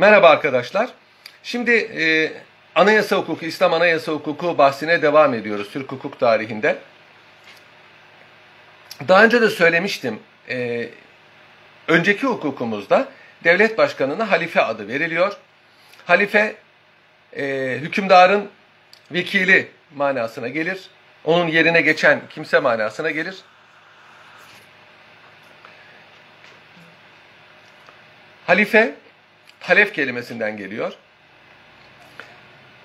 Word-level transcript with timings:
Merhaba 0.00 0.28
arkadaşlar. 0.28 0.90
Şimdi 1.42 1.70
e, 1.70 2.32
anayasa 2.74 3.16
hukuku, 3.16 3.46
İslam 3.46 3.74
anayasa 3.74 4.12
hukuku 4.12 4.58
bahsine 4.58 5.02
devam 5.02 5.34
ediyoruz 5.34 5.70
Türk 5.72 5.92
hukuk 5.92 6.20
tarihinde. 6.20 6.78
Daha 9.08 9.24
önce 9.24 9.40
de 9.40 9.50
söylemiştim. 9.50 10.20
E, 10.48 10.88
önceki 11.88 12.26
hukukumuzda 12.26 13.08
devlet 13.44 13.78
başkanına 13.78 14.30
halife 14.30 14.62
adı 14.62 14.88
veriliyor. 14.88 15.32
Halife 16.06 16.56
e, 17.36 17.76
hükümdarın 17.80 18.50
vekili 19.12 19.70
manasına 19.94 20.48
gelir. 20.48 20.80
Onun 21.24 21.48
yerine 21.48 21.80
geçen 21.80 22.20
kimse 22.30 22.58
manasına 22.58 23.10
gelir. 23.10 23.36
Halife 28.46 28.94
halef 29.60 29.94
kelimesinden 29.94 30.56
geliyor. 30.56 30.92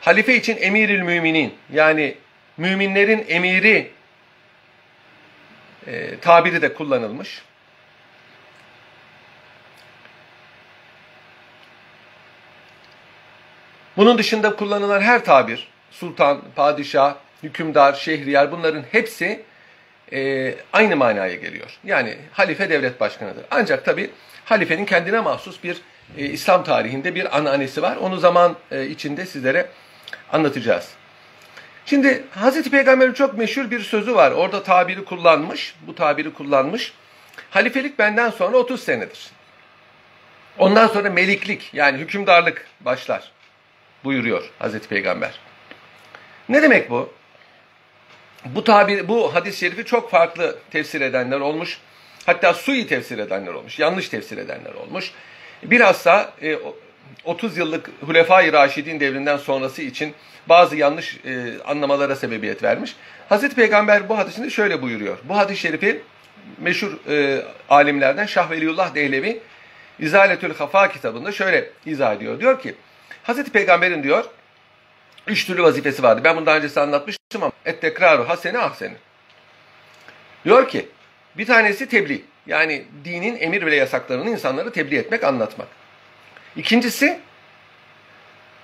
Halife 0.02 0.36
için 0.36 0.58
emiril 0.58 1.02
müminin 1.02 1.54
yani 1.74 2.18
müminlerin 2.58 3.26
emiri 3.28 3.92
e, 5.88 6.20
tabiri 6.20 6.62
de 6.62 6.74
kullanılmış. 6.74 7.42
Bunun 13.98 14.18
dışında 14.18 14.56
kullanılan 14.56 15.02
her 15.02 15.26
tabir, 15.26 15.68
sultan, 15.92 16.42
padişah, 16.56 17.16
hükümdar, 17.44 17.94
şehriyar 17.94 18.52
bunların 18.52 18.84
hepsi 18.92 19.44
e, 20.14 20.54
aynı 20.74 20.96
manaya 20.96 21.36
geliyor. 21.36 21.80
Yani 21.84 22.18
halife 22.32 22.70
devlet 22.70 23.00
başkanıdır. 23.00 23.46
Ancak 23.52 23.86
tabi 23.86 24.10
halifenin 24.46 24.86
kendine 24.86 25.20
mahsus 25.20 25.64
bir 25.64 25.82
e, 26.18 26.26
İslam 26.26 26.64
tarihinde 26.64 27.16
bir 27.16 27.38
ananesi 27.38 27.82
var. 27.82 27.96
Onu 27.96 28.18
zaman 28.18 28.56
e, 28.72 28.86
içinde 28.86 29.26
sizlere 29.26 29.70
anlatacağız. 30.32 30.90
Şimdi 31.86 32.24
Hazreti 32.32 32.72
Peygamber'in 32.72 33.14
çok 33.14 33.38
meşhur 33.38 33.72
bir 33.72 33.80
sözü 33.80 34.16
var. 34.16 34.32
Orada 34.32 34.64
tabiri 34.64 35.06
kullanmış, 35.06 35.76
bu 35.88 35.96
tabiri 35.96 36.34
kullanmış. 36.34 36.94
Halifelik 37.50 38.00
benden 38.00 38.30
sonra 38.30 38.58
30 38.58 38.84
senedir. 38.84 39.30
Ondan 40.58 40.88
sonra 40.88 41.10
meliklik 41.10 41.74
yani 41.74 41.98
hükümdarlık 41.98 42.68
başlar 42.80 43.32
buyuruyor 44.04 44.50
Hazreti 44.60 44.88
Peygamber. 44.88 45.40
Ne 46.50 46.62
demek 46.62 46.90
bu? 46.90 47.14
Bu 48.46 48.64
tabir, 48.64 49.08
bu 49.08 49.36
hadis-i 49.36 49.58
şerifi 49.60 49.86
çok 49.86 50.12
farklı 50.12 50.60
tefsir 50.72 51.02
edenler 51.02 51.40
olmuş. 51.40 51.80
Hatta 52.26 52.54
sui 52.54 52.88
tefsir 52.88 53.18
edenler 53.18 53.54
olmuş, 53.54 53.80
yanlış 53.80 54.10
tefsir 54.10 54.38
edenler 54.38 54.74
olmuş. 54.74 55.12
Bilhassa 55.64 56.34
e, 56.42 56.58
30 57.24 57.58
yıllık 57.58 57.90
Hulefai 58.02 58.54
Raşidin 58.54 59.00
devrinden 59.00 59.38
sonrası 59.38 59.82
için 59.82 60.14
bazı 60.50 60.76
yanlış 60.76 61.18
e, 61.26 61.62
anlamalara 61.66 62.16
sebebiyet 62.16 62.64
vermiş. 62.64 62.96
Hazreti 63.30 63.56
Peygamber 63.56 64.10
bu 64.10 64.18
hadisinde 64.18 64.50
şöyle 64.50 64.82
buyuruyor. 64.82 65.18
Bu 65.24 65.38
hadis-i 65.38 65.62
şerifi 65.62 66.02
meşhur 66.58 67.10
e, 67.10 67.42
alimlerden 67.70 68.26
Şah 68.26 68.52
Veliullah 68.52 68.96
Dehlevi 68.96 69.40
İzaletül 70.00 70.54
Hafa 70.54 70.92
kitabında 70.92 71.32
şöyle 71.32 71.70
izah 71.86 72.16
ediyor. 72.16 72.40
Diyor 72.40 72.62
ki 72.62 72.76
Hazreti 73.24 73.52
Peygamber'in 73.52 74.04
diyor 74.04 74.26
üç 75.28 75.46
türlü 75.46 75.64
vazifesi 75.64 76.04
vardı. 76.04 76.22
Ben 76.24 76.36
bunu 76.36 76.46
daha 76.46 76.58
önce 76.58 76.82
anlatmıştım 76.82 77.44
ama 77.44 77.52
et 77.66 77.82
tekraru 77.82 78.30
hasene 78.30 78.60
ahseni. 78.60 78.96
Diyor 80.46 80.68
ki 80.68 80.90
bir 81.38 81.46
tanesi 81.46 81.90
tebliğ. 81.90 82.22
Yani 82.48 82.86
dinin 83.06 83.38
emir 83.40 83.66
ve 83.66 83.76
yasaklarını 83.76 84.30
insanlara 84.30 84.72
tebliğ 84.72 84.98
etmek, 84.98 85.24
anlatmak. 85.24 85.68
İkincisi 86.56 87.20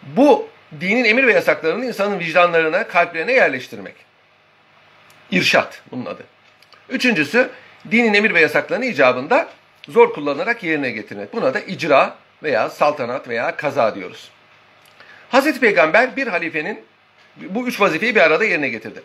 bu 0.03 0.49
dinin 0.81 1.03
emir 1.03 1.27
ve 1.27 1.33
yasaklarını 1.33 1.85
insanın 1.85 2.19
vicdanlarına, 2.19 2.87
kalplerine 2.87 3.31
yerleştirmek. 3.31 3.95
İrşat 5.31 5.81
bunun 5.91 6.05
adı. 6.05 6.23
Üçüncüsü 6.89 7.49
dinin 7.91 8.13
emir 8.13 8.33
ve 8.33 8.41
yasaklarını 8.41 8.85
icabında 8.85 9.49
zor 9.89 10.13
kullanarak 10.13 10.63
yerine 10.63 10.91
getirmek. 10.91 11.33
Buna 11.33 11.53
da 11.53 11.59
icra 11.59 12.15
veya 12.43 12.69
saltanat 12.69 13.27
veya 13.27 13.55
kaza 13.55 13.95
diyoruz. 13.95 14.31
Hazreti 15.29 15.59
Peygamber 15.59 16.15
bir 16.15 16.27
halifenin 16.27 16.83
bu 17.37 17.67
üç 17.67 17.81
vazifeyi 17.81 18.15
bir 18.15 18.21
arada 18.21 18.45
yerine 18.45 18.69
getirdi. 18.69 19.03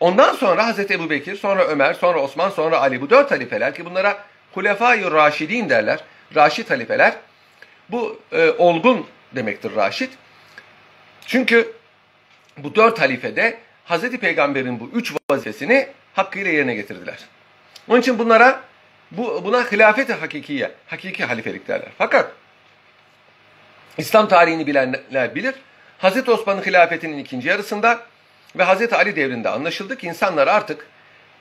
Ondan 0.00 0.34
sonra 0.34 0.66
Hazreti 0.66 0.94
Ebu 0.94 1.10
Bekir, 1.10 1.36
sonra 1.36 1.64
Ömer, 1.64 1.94
sonra 1.94 2.18
Osman, 2.18 2.50
sonra 2.50 2.80
Ali 2.80 3.00
bu 3.00 3.10
dört 3.10 3.30
halifeler 3.30 3.74
ki 3.74 3.84
bunlara 3.84 4.24
Hulefai 4.54 5.10
Raşidin 5.10 5.68
derler. 5.68 6.00
Raşid 6.34 6.70
halifeler. 6.70 7.14
Bu 7.90 8.20
e, 8.32 8.50
olgun 8.50 9.06
demektir 9.32 9.76
Raşid. 9.76 10.10
Çünkü 11.26 11.72
bu 12.58 12.74
dört 12.74 13.00
halifede 13.00 13.58
Hazreti 13.84 14.18
Peygamber'in 14.18 14.80
bu 14.80 14.90
üç 14.94 15.12
vazifesini 15.30 15.88
hakkıyla 16.14 16.50
yerine 16.50 16.74
getirdiler. 16.74 17.18
Onun 17.88 18.00
için 18.00 18.18
bunlara 18.18 18.60
bu, 19.10 19.44
buna 19.44 19.72
hilafet-i 19.72 20.12
hakikiye, 20.12 20.70
hakiki 20.86 21.24
halifelik 21.24 21.68
derler. 21.68 21.88
Fakat 21.98 22.32
İslam 23.98 24.28
tarihini 24.28 24.66
bilenler 24.66 25.34
bilir. 25.34 25.54
Hazreti 25.98 26.30
Osman'ın 26.30 26.62
hilafetinin 26.62 27.18
ikinci 27.18 27.48
yarısında 27.48 28.00
ve 28.56 28.62
Hazreti 28.62 28.96
Ali 28.96 29.16
devrinde 29.16 29.48
anlaşıldı 29.48 29.96
ki 29.96 30.06
insanlar 30.06 30.48
artık 30.48 30.86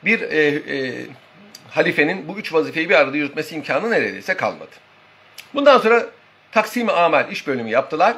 bir 0.05 0.21
e, 0.21 0.47
e, 0.77 1.05
halifenin 1.69 2.27
bu 2.27 2.37
üç 2.37 2.53
vazifeyi 2.53 2.89
bir 2.89 2.95
arada 2.95 3.17
yürütmesi 3.17 3.55
imkanı 3.55 3.91
neredeyse 3.91 4.37
kalmadı. 4.37 4.71
Bundan 5.53 5.77
sonra 5.77 6.05
taksim-i 6.51 6.91
amel 6.91 7.31
iş 7.31 7.47
bölümü 7.47 7.69
yaptılar. 7.69 8.17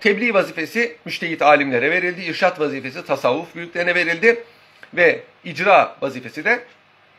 Tebliğ 0.00 0.34
vazifesi 0.34 0.96
müştehit 1.04 1.42
alimlere 1.42 1.90
verildi. 1.90 2.22
İrşat 2.22 2.60
vazifesi 2.60 3.04
tasavvuf 3.04 3.54
büyüklerine 3.54 3.94
verildi. 3.94 4.44
Ve 4.94 5.20
icra 5.44 5.96
vazifesi 6.00 6.44
de 6.44 6.64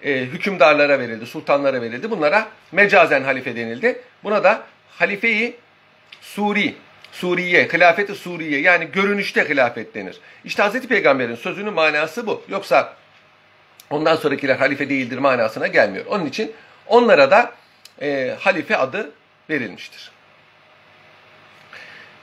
e, 0.04 0.20
hükümdarlara 0.20 1.00
verildi, 1.00 1.26
sultanlara 1.26 1.82
verildi. 1.82 2.12
Bunlara 2.12 2.48
mecazen 2.72 3.24
halife 3.24 3.56
denildi. 3.56 4.02
Buna 4.24 4.44
da 4.44 4.64
halifeyi 4.90 5.56
Suri, 6.22 6.76
Suriye, 7.12 7.68
hilafeti 7.74 8.16
Suriye 8.16 8.62
yani 8.62 8.92
görünüşte 8.92 9.50
hilafet 9.50 9.96
denir. 9.96 10.20
İşte 10.46 10.64
Hazreti 10.64 10.88
Peygamber'in 10.88 11.36
sözünün 11.36 11.74
manası 11.74 12.28
bu. 12.28 12.44
Yoksa 12.50 12.94
ondan 13.90 14.16
sonrakiler 14.16 14.56
halife 14.56 14.90
değildir 14.90 15.18
manasına 15.18 15.68
gelmiyor. 15.68 16.06
Onun 16.06 16.26
için 16.26 16.52
onlara 16.88 17.32
da 17.32 17.54
e, 18.02 18.36
halife 18.40 18.78
adı 18.78 19.12
verilmiştir. 19.50 20.12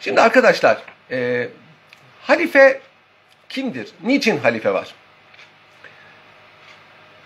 Şimdi 0.01 0.21
arkadaşlar, 0.21 0.83
e, 1.11 1.49
halife 2.23 2.81
kimdir? 3.49 3.89
Niçin 4.03 4.39
halife 4.39 4.73
var? 4.73 4.95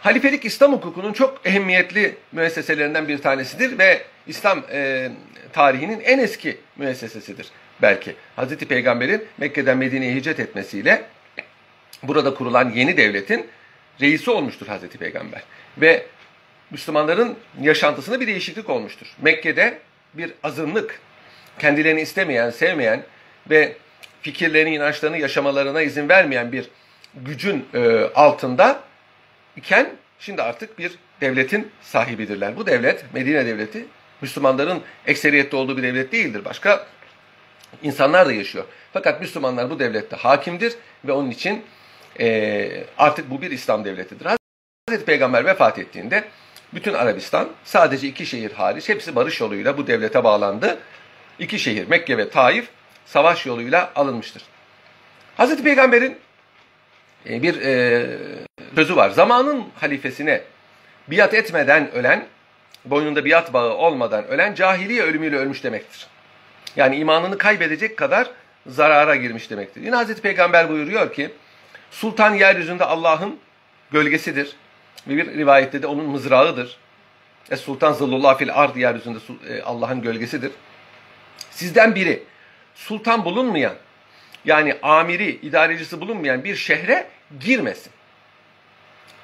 Halifelik 0.02 0.44
İslam 0.44 0.72
hukukunun 0.72 1.12
çok 1.12 1.40
ehemmiyetli 1.44 2.16
müesseselerinden 2.32 3.08
bir 3.08 3.18
tanesidir 3.18 3.78
ve 3.78 4.02
İslam 4.26 4.64
e, 4.72 5.10
tarihinin 5.52 6.00
en 6.00 6.18
eski 6.18 6.56
müessesesidir 6.76 7.46
belki. 7.82 8.14
Hazreti 8.36 8.68
Peygamber'in 8.68 9.24
Mekke'den 9.38 9.78
Medine'ye 9.78 10.14
hicret 10.14 10.40
etmesiyle 10.40 11.04
burada 12.02 12.34
kurulan 12.34 12.70
yeni 12.70 12.96
devletin 12.96 13.46
reisi 14.00 14.30
olmuştur 14.30 14.66
Hazreti 14.66 14.98
Peygamber. 14.98 15.42
Ve 15.78 16.06
Müslümanların 16.70 17.38
yaşantısında 17.60 18.20
bir 18.20 18.26
değişiklik 18.26 18.70
olmuştur. 18.70 19.06
Mekke'de 19.22 19.78
bir 20.14 20.32
azınlık, 20.42 21.00
kendilerini 21.58 22.00
istemeyen, 22.00 22.50
sevmeyen 22.50 23.02
ve 23.50 23.76
fikirlerini, 24.22 24.74
inançlarını 24.74 25.18
yaşamalarına 25.18 25.82
izin 25.82 26.08
vermeyen 26.08 26.52
bir 26.52 26.68
gücün 27.14 27.66
e, 27.74 28.00
altında 28.14 28.91
iken 29.56 29.90
şimdi 30.18 30.42
artık 30.42 30.78
bir 30.78 30.92
devletin 31.20 31.70
sahibidirler. 31.82 32.56
Bu 32.56 32.66
devlet, 32.66 33.14
Medine 33.14 33.46
devleti, 33.46 33.86
Müslümanların 34.20 34.82
ekseriyette 35.06 35.56
olduğu 35.56 35.76
bir 35.76 35.82
devlet 35.82 36.12
değildir. 36.12 36.44
Başka 36.44 36.86
insanlar 37.82 38.26
da 38.26 38.32
yaşıyor. 38.32 38.64
Fakat 38.92 39.20
Müslümanlar 39.20 39.70
bu 39.70 39.78
devlette 39.78 40.16
hakimdir 40.16 40.72
ve 41.04 41.12
onun 41.12 41.30
için 41.30 41.64
e, 42.20 42.84
artık 42.98 43.30
bu 43.30 43.42
bir 43.42 43.50
İslam 43.50 43.84
devletidir. 43.84 44.26
Hazreti 44.88 45.04
Peygamber 45.04 45.44
vefat 45.44 45.78
ettiğinde 45.78 46.24
bütün 46.74 46.94
Arabistan 46.94 47.48
sadece 47.64 48.08
iki 48.08 48.26
şehir 48.26 48.52
hariç 48.52 48.88
hepsi 48.88 49.16
barış 49.16 49.40
yoluyla 49.40 49.78
bu 49.78 49.86
devlete 49.86 50.24
bağlandı. 50.24 50.78
İki 51.38 51.58
şehir 51.58 51.88
Mekke 51.88 52.18
ve 52.18 52.30
Taif 52.30 52.68
savaş 53.06 53.46
yoluyla 53.46 53.92
alınmıştır. 53.94 54.42
Hazreti 55.36 55.62
Peygamber'in 55.62 56.18
bir 57.26 57.62
e, 57.62 58.06
sözü 58.74 58.96
var. 58.96 59.10
Zamanın 59.10 59.64
halifesine 59.80 60.42
biat 61.08 61.34
etmeden 61.34 61.90
ölen, 61.92 62.26
boynunda 62.84 63.24
biat 63.24 63.52
bağı 63.52 63.74
olmadan 63.74 64.26
ölen 64.28 64.54
cahiliye 64.54 65.02
ölümüyle 65.02 65.36
ölmüş 65.36 65.64
demektir. 65.64 66.06
Yani 66.76 66.96
imanını 66.96 67.38
kaybedecek 67.38 67.96
kadar 67.96 68.30
zarara 68.66 69.16
girmiş 69.16 69.50
demektir. 69.50 69.80
Yine 69.80 69.96
Hazreti 69.96 70.22
Peygamber 70.22 70.68
buyuruyor 70.68 71.12
ki, 71.12 71.30
sultan 71.90 72.34
yeryüzünde 72.34 72.84
Allah'ın 72.84 73.38
gölgesidir. 73.90 74.56
Ve 75.08 75.16
bir 75.16 75.34
rivayette 75.38 75.82
de 75.82 75.86
onun 75.86 76.04
mızrağıdır. 76.04 76.76
Es 77.50 77.60
sultan 77.60 77.92
zıllullah 77.92 78.38
fil 78.38 78.54
ard 78.54 78.76
yeryüzünde 78.76 79.18
e, 79.48 79.62
Allah'ın 79.62 80.02
gölgesidir. 80.02 80.52
Sizden 81.50 81.94
biri 81.94 82.22
sultan 82.74 83.24
bulunmayan 83.24 83.74
yani 84.44 84.76
amiri, 84.82 85.30
idarecisi 85.30 86.00
bulunmayan 86.00 86.44
bir 86.44 86.56
şehre 86.56 87.06
girmesin. 87.40 87.92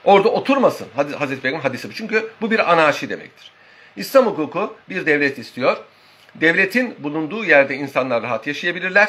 Orada 0.04 0.28
oturmasın. 0.28 0.88
Hazreti 1.18 1.42
Peygamber 1.42 1.64
hadisi. 1.64 1.88
Çünkü 1.94 2.30
bu 2.40 2.50
bir 2.50 2.72
anarşi 2.72 3.08
demektir. 3.08 3.50
İslam 3.96 4.26
hukuku 4.26 4.76
bir 4.88 5.06
devlet 5.06 5.38
istiyor. 5.38 5.76
Devletin 6.34 6.96
bulunduğu 6.98 7.44
yerde 7.44 7.74
insanlar 7.74 8.22
rahat 8.22 8.46
yaşayabilirler. 8.46 9.08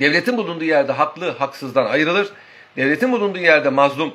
Devletin 0.00 0.36
bulunduğu 0.36 0.64
yerde 0.64 0.92
haklı 0.92 1.30
haksızdan 1.30 1.86
ayrılır. 1.86 2.28
Devletin 2.76 3.12
bulunduğu 3.12 3.38
yerde 3.38 3.68
mazlum, 3.68 4.14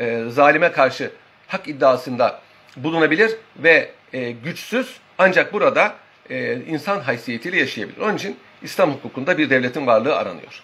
e, 0.00 0.24
zalime 0.28 0.72
karşı 0.72 1.10
hak 1.48 1.68
iddiasında 1.68 2.40
bulunabilir 2.76 3.36
ve 3.56 3.90
e, 4.12 4.30
güçsüz 4.30 4.96
ancak 5.18 5.52
burada 5.52 5.94
e, 6.30 6.54
insan 6.54 7.00
haysiyetiyle 7.00 7.58
yaşayabilir. 7.58 8.00
Onun 8.00 8.16
için 8.16 8.36
İslam 8.64 8.92
hukukunda 8.92 9.38
bir 9.38 9.50
devletin 9.50 9.86
varlığı 9.86 10.16
aranıyor. 10.16 10.62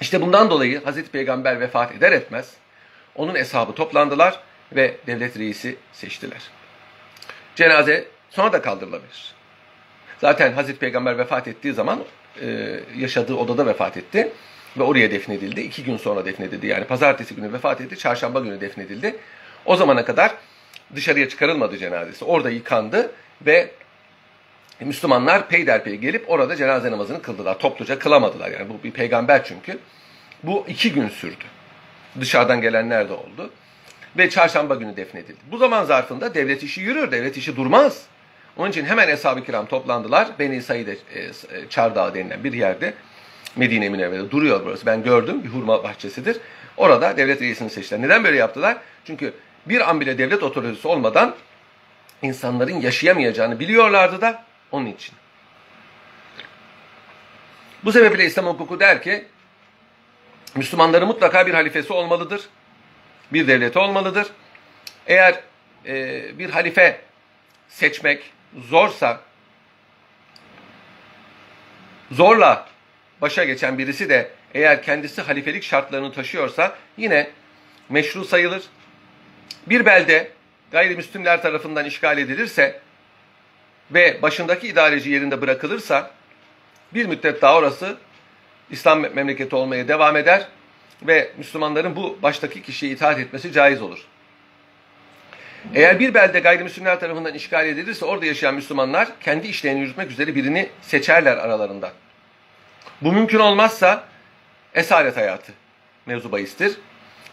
İşte 0.00 0.20
bundan 0.20 0.50
dolayı 0.50 0.84
Hazreti 0.84 1.10
Peygamber 1.10 1.60
vefat 1.60 1.92
eder 1.92 2.12
etmez 2.12 2.54
onun 3.14 3.34
hesabı 3.34 3.74
toplandılar 3.74 4.40
ve 4.72 4.96
devlet 5.06 5.38
reisi 5.38 5.76
seçtiler. 5.92 6.42
Cenaze 7.56 8.04
sonra 8.30 8.52
da 8.52 8.62
kaldırılabilir. 8.62 9.34
Zaten 10.20 10.52
Hazreti 10.52 10.78
Peygamber 10.78 11.18
vefat 11.18 11.48
ettiği 11.48 11.72
zaman 11.72 12.04
e, 12.42 12.80
yaşadığı 12.96 13.34
odada 13.34 13.66
vefat 13.66 13.96
etti 13.96 14.32
ve 14.78 14.82
oraya 14.82 15.10
defnedildi. 15.10 15.60
İki 15.60 15.84
gün 15.84 15.96
sonra 15.96 16.24
defnedildi. 16.24 16.66
Yani 16.66 16.84
pazartesi 16.84 17.34
günü 17.34 17.52
vefat 17.52 17.80
etti, 17.80 17.98
çarşamba 17.98 18.40
günü 18.40 18.60
defnedildi. 18.60 19.16
O 19.64 19.76
zamana 19.76 20.04
kadar 20.04 20.34
dışarıya 20.94 21.28
çıkarılmadı 21.28 21.78
cenazesi. 21.78 22.24
Orada 22.24 22.50
yıkandı 22.50 23.12
ve 23.46 23.70
Müslümanlar 24.80 25.48
peyderpey 25.48 25.96
gelip 25.96 26.30
orada 26.30 26.56
cenaze 26.56 26.90
namazını 26.90 27.22
kıldılar. 27.22 27.58
Topluca 27.58 27.98
kılamadılar. 27.98 28.50
Yani 28.50 28.68
bu 28.68 28.84
bir 28.84 28.90
peygamber 28.90 29.44
çünkü. 29.44 29.78
Bu 30.42 30.64
iki 30.68 30.92
gün 30.92 31.08
sürdü. 31.08 31.44
Dışarıdan 32.20 32.60
gelenler 32.60 33.08
de 33.08 33.12
oldu. 33.12 33.50
Ve 34.18 34.30
çarşamba 34.30 34.74
günü 34.74 34.96
defnedildi. 34.96 35.40
Bu 35.50 35.58
zaman 35.58 35.84
zarfında 35.84 36.34
devlet 36.34 36.62
işi 36.62 36.80
yürür, 36.80 37.10
devlet 37.10 37.36
işi 37.36 37.56
durmaz. 37.56 38.02
Onun 38.56 38.70
için 38.70 38.84
hemen 38.84 39.08
Eshab-ı 39.08 39.44
Kiram 39.44 39.66
toplandılar. 39.66 40.28
Beni 40.38 40.62
Said 40.62 40.88
e, 40.88 40.94
e, 40.94 41.32
Çardağı 41.70 42.14
denilen 42.14 42.44
bir 42.44 42.52
yerde 42.52 42.94
Medine 43.56 43.88
Münevvere'de 43.88 44.30
duruyor 44.30 44.60
burası. 44.64 44.86
Ben 44.86 45.02
gördüm. 45.02 45.44
Bir 45.44 45.48
hurma 45.48 45.84
bahçesidir. 45.84 46.36
Orada 46.76 47.16
devlet 47.16 47.40
reisini 47.42 47.70
seçtiler. 47.70 48.02
Neden 48.02 48.24
böyle 48.24 48.36
yaptılar? 48.36 48.76
Çünkü 49.04 49.32
bir 49.66 49.90
an 49.90 50.00
bile 50.00 50.18
devlet 50.18 50.42
otoritesi 50.42 50.88
olmadan 50.88 51.34
insanların 52.22 52.80
yaşayamayacağını 52.80 53.60
biliyorlardı 53.60 54.20
da 54.20 54.44
onun 54.74 54.86
için. 54.86 55.14
Bu 57.84 57.92
sebeple 57.92 58.24
İslam 58.24 58.46
hukuku 58.46 58.80
der 58.80 59.02
ki 59.02 59.24
Müslümanların 60.54 61.06
mutlaka 61.06 61.46
bir 61.46 61.54
halifesi 61.54 61.92
olmalıdır. 61.92 62.48
Bir 63.32 63.48
devleti 63.48 63.78
olmalıdır. 63.78 64.26
Eğer 65.06 65.40
e, 65.86 66.38
bir 66.38 66.50
halife 66.50 67.00
seçmek 67.68 68.32
zorsa 68.68 69.20
zorla 72.10 72.68
başa 73.20 73.44
geçen 73.44 73.78
birisi 73.78 74.08
de 74.08 74.30
eğer 74.54 74.82
kendisi 74.82 75.22
halifelik 75.22 75.64
şartlarını 75.64 76.12
taşıyorsa 76.12 76.76
yine 76.96 77.30
meşru 77.88 78.24
sayılır. 78.24 78.62
Bir 79.66 79.86
belde 79.86 80.30
gayrimüslimler 80.72 81.42
tarafından 81.42 81.84
işgal 81.84 82.18
edilirse 82.18 82.80
ve 83.90 84.22
başındaki 84.22 84.68
idareci 84.68 85.10
yerinde 85.10 85.40
bırakılırsa 85.40 86.10
bir 86.94 87.06
müddet 87.06 87.42
daha 87.42 87.56
orası 87.56 87.96
İslam 88.70 89.00
memleketi 89.00 89.56
olmaya 89.56 89.88
devam 89.88 90.16
eder 90.16 90.48
ve 91.02 91.32
Müslümanların 91.38 91.96
bu 91.96 92.18
baştaki 92.22 92.62
kişiye 92.62 92.92
itaat 92.92 93.18
etmesi 93.18 93.52
caiz 93.52 93.82
olur. 93.82 93.98
Eğer 95.74 96.00
bir 96.00 96.14
belde 96.14 96.40
gayrimüslimler 96.40 97.00
tarafından 97.00 97.34
işgal 97.34 97.66
edilirse 97.66 98.04
orada 98.04 98.26
yaşayan 98.26 98.54
Müslümanlar 98.54 99.08
kendi 99.20 99.46
işlerini 99.46 99.80
yürütmek 99.80 100.10
üzere 100.10 100.34
birini 100.34 100.68
seçerler 100.82 101.36
aralarında. 101.36 101.92
Bu 103.00 103.12
mümkün 103.12 103.38
olmazsa 103.38 104.04
esaret 104.74 105.16
hayatı 105.16 105.52
mevzu 106.06 106.32
bahistir. 106.32 106.76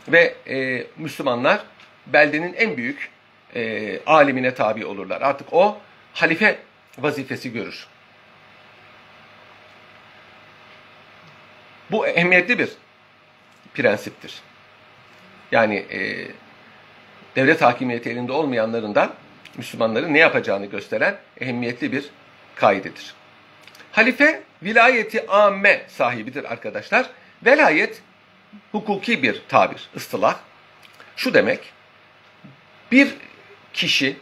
Ve 0.07 0.36
e, 0.48 0.88
Müslümanlar 0.98 1.59
beldenin 2.07 2.53
en 2.53 2.77
büyük 2.77 3.09
e, 3.56 4.00
alimine 4.06 4.53
tabi 4.53 4.86
olurlar. 4.86 5.21
Artık 5.21 5.53
o 5.53 5.77
halife 6.13 6.60
vazifesi 6.98 7.54
görür. 7.54 7.88
Bu 11.92 12.08
ehemmiyetli 12.08 12.60
bir 12.60 12.69
prensiptir. 13.74 14.42
Yani 15.52 15.75
e, 15.75 16.28
devlet 17.36 17.62
hakimiyeti 17.62 18.10
elinde 18.10 18.31
olmayanlarından 18.31 19.13
Müslümanların 19.58 20.13
ne 20.13 20.19
yapacağını 20.19 20.66
gösteren 20.66 21.18
ehemmiyetli 21.40 21.92
bir 21.92 22.10
kaidedir. 22.56 23.13
Halife 23.92 24.44
vilayeti 24.63 25.28
amme 25.28 25.86
sahibidir 25.88 26.52
arkadaşlar. 26.52 27.10
Velayet 27.46 28.02
hukuki 28.72 29.24
bir 29.24 29.42
tabir, 29.50 29.90
ıstılah. 29.96 30.40
Şu 31.16 31.34
demek, 31.34 31.74
bir 32.92 33.16
kişi 33.74 34.18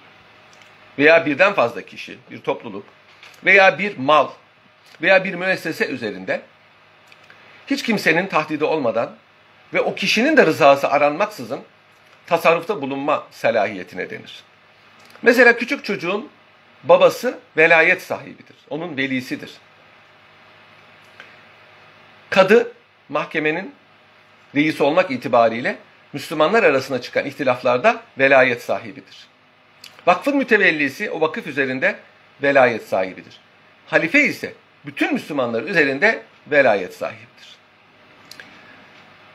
veya 0.99 1.25
birden 1.25 1.53
fazla 1.53 1.81
kişi, 1.81 2.17
bir 2.31 2.41
topluluk 2.41 2.85
veya 3.45 3.79
bir 3.79 3.97
mal 3.97 4.27
veya 5.01 5.23
bir 5.23 5.33
müessese 5.33 5.85
üzerinde 5.87 6.41
hiç 7.67 7.83
kimsenin 7.83 8.27
tahdidi 8.27 8.63
olmadan 8.63 9.15
ve 9.73 9.81
o 9.81 9.95
kişinin 9.95 10.37
de 10.37 10.45
rızası 10.45 10.89
aranmaksızın 10.89 11.61
tasarrufta 12.27 12.81
bulunma 12.81 13.27
selahiyetine 13.31 14.09
denir. 14.09 14.43
Mesela 15.21 15.57
küçük 15.57 15.85
çocuğun 15.85 16.29
babası 16.83 17.39
velayet 17.57 18.01
sahibidir. 18.01 18.55
Onun 18.69 18.97
velisidir. 18.97 19.51
Kadı 22.29 22.71
mahkemenin 23.09 23.75
reisi 24.55 24.83
olmak 24.83 25.11
itibariyle 25.11 25.77
Müslümanlar 26.13 26.63
arasında 26.63 27.01
çıkan 27.01 27.25
ihtilaflarda 27.25 28.01
velayet 28.17 28.63
sahibidir. 28.63 29.28
Vakfın 30.09 30.37
mütevellisi 30.37 31.11
o 31.11 31.21
vakıf 31.21 31.47
üzerinde 31.47 31.95
velayet 32.43 32.87
sahibidir. 32.87 33.39
Halife 33.87 34.23
ise 34.23 34.53
bütün 34.85 35.13
Müslümanlar 35.13 35.63
üzerinde 35.63 36.21
velayet 36.47 36.93
sahibidir. 36.93 37.57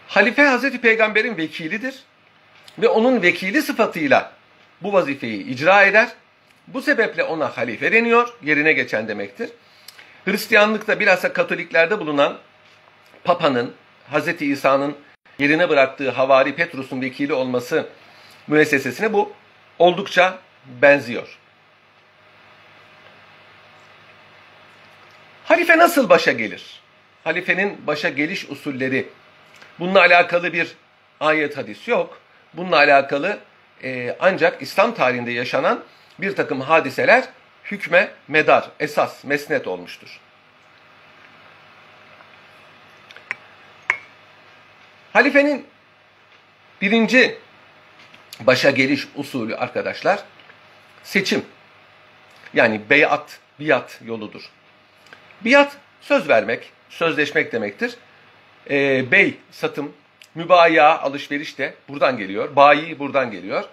Halife 0.08 0.42
Hazreti 0.42 0.80
Peygamber'in 0.80 1.36
vekilidir 1.36 1.94
ve 2.78 2.88
onun 2.88 3.22
vekili 3.22 3.62
sıfatıyla 3.62 4.32
bu 4.82 4.92
vazifeyi 4.92 5.44
icra 5.44 5.82
eder. 5.84 6.08
Bu 6.66 6.82
sebeple 6.82 7.22
ona 7.24 7.56
halife 7.56 7.92
deniyor, 7.92 8.28
yerine 8.42 8.72
geçen 8.72 9.08
demektir. 9.08 9.50
Hristiyanlıkta 10.24 11.00
bilhassa 11.00 11.32
Katoliklerde 11.32 12.00
bulunan 12.00 12.38
Papa'nın, 13.24 13.74
Hazreti 14.10 14.46
İsa'nın 14.46 14.96
yerine 15.38 15.68
bıraktığı 15.68 16.10
Havari 16.10 16.54
Petrus'un 16.54 17.00
vekili 17.00 17.32
olması 17.32 17.86
müessesesine 18.46 19.12
bu 19.12 19.32
oldukça 19.78 20.43
benziyor. 20.66 21.38
Halife 25.44 25.78
nasıl 25.78 26.08
başa 26.08 26.32
gelir? 26.32 26.80
Halifenin 27.24 27.86
başa 27.86 28.08
geliş 28.08 28.50
usulleri. 28.50 29.08
Bununla 29.78 30.00
alakalı 30.00 30.52
bir 30.52 30.74
ayet 31.20 31.56
hadis 31.56 31.88
yok. 31.88 32.18
Bununla 32.54 32.76
alakalı 32.76 33.38
e, 33.82 34.16
ancak 34.20 34.62
İslam 34.62 34.94
tarihinde 34.94 35.30
yaşanan 35.30 35.84
bir 36.18 36.36
takım 36.36 36.60
hadiseler 36.60 37.24
hükme 37.64 38.10
medar, 38.28 38.70
esas, 38.80 39.24
mesnet 39.24 39.66
olmuştur. 39.66 40.20
Halifenin 45.12 45.66
birinci 46.80 47.38
başa 48.40 48.70
geliş 48.70 49.08
usulü 49.16 49.56
arkadaşlar 49.56 50.24
seçim. 51.04 51.44
Yani 52.54 52.80
beyat, 52.90 53.38
biat 53.60 54.00
yoludur. 54.04 54.42
Biat 55.40 55.76
söz 56.00 56.28
vermek, 56.28 56.70
sözleşmek 56.90 57.52
demektir. 57.52 57.94
E, 58.70 59.10
bey 59.10 59.36
satım, 59.50 59.92
mübaya 60.34 60.98
alışveriş 60.98 61.58
de 61.58 61.74
buradan 61.88 62.16
geliyor. 62.16 62.56
Bayi 62.56 62.98
buradan 62.98 63.30
geliyor. 63.30 63.64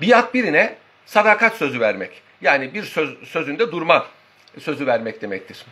Biat 0.00 0.34
birine 0.34 0.76
sadakat 1.06 1.56
sözü 1.56 1.80
vermek. 1.80 2.22
Yani 2.40 2.74
bir 2.74 2.84
söz, 2.84 3.28
sözünde 3.28 3.72
durma 3.72 4.06
sözü 4.60 4.86
vermek 4.86 5.22
demektir. 5.22 5.64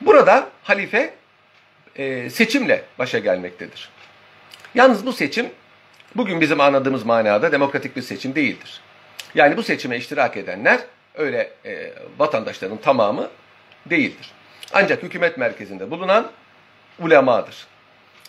Burada 0.00 0.48
halife 0.62 1.14
e, 1.96 2.30
seçimle 2.30 2.84
başa 2.98 3.18
gelmektedir. 3.18 3.88
Yalnız 4.74 5.06
bu 5.06 5.12
seçim 5.12 5.46
bugün 6.16 6.40
bizim 6.40 6.60
anladığımız 6.60 7.04
manada 7.04 7.52
demokratik 7.52 7.96
bir 7.96 8.02
seçim 8.02 8.34
değildir. 8.34 8.80
Yani 9.34 9.56
bu 9.56 9.62
seçime 9.62 9.96
iştirak 9.96 10.36
edenler 10.36 10.80
öyle 11.14 11.50
e, 11.64 11.92
vatandaşların 12.18 12.78
tamamı 12.78 13.30
değildir. 13.86 14.30
Ancak 14.72 15.02
hükümet 15.02 15.38
merkezinde 15.38 15.90
bulunan 15.90 16.30
ulemadır. 16.98 17.66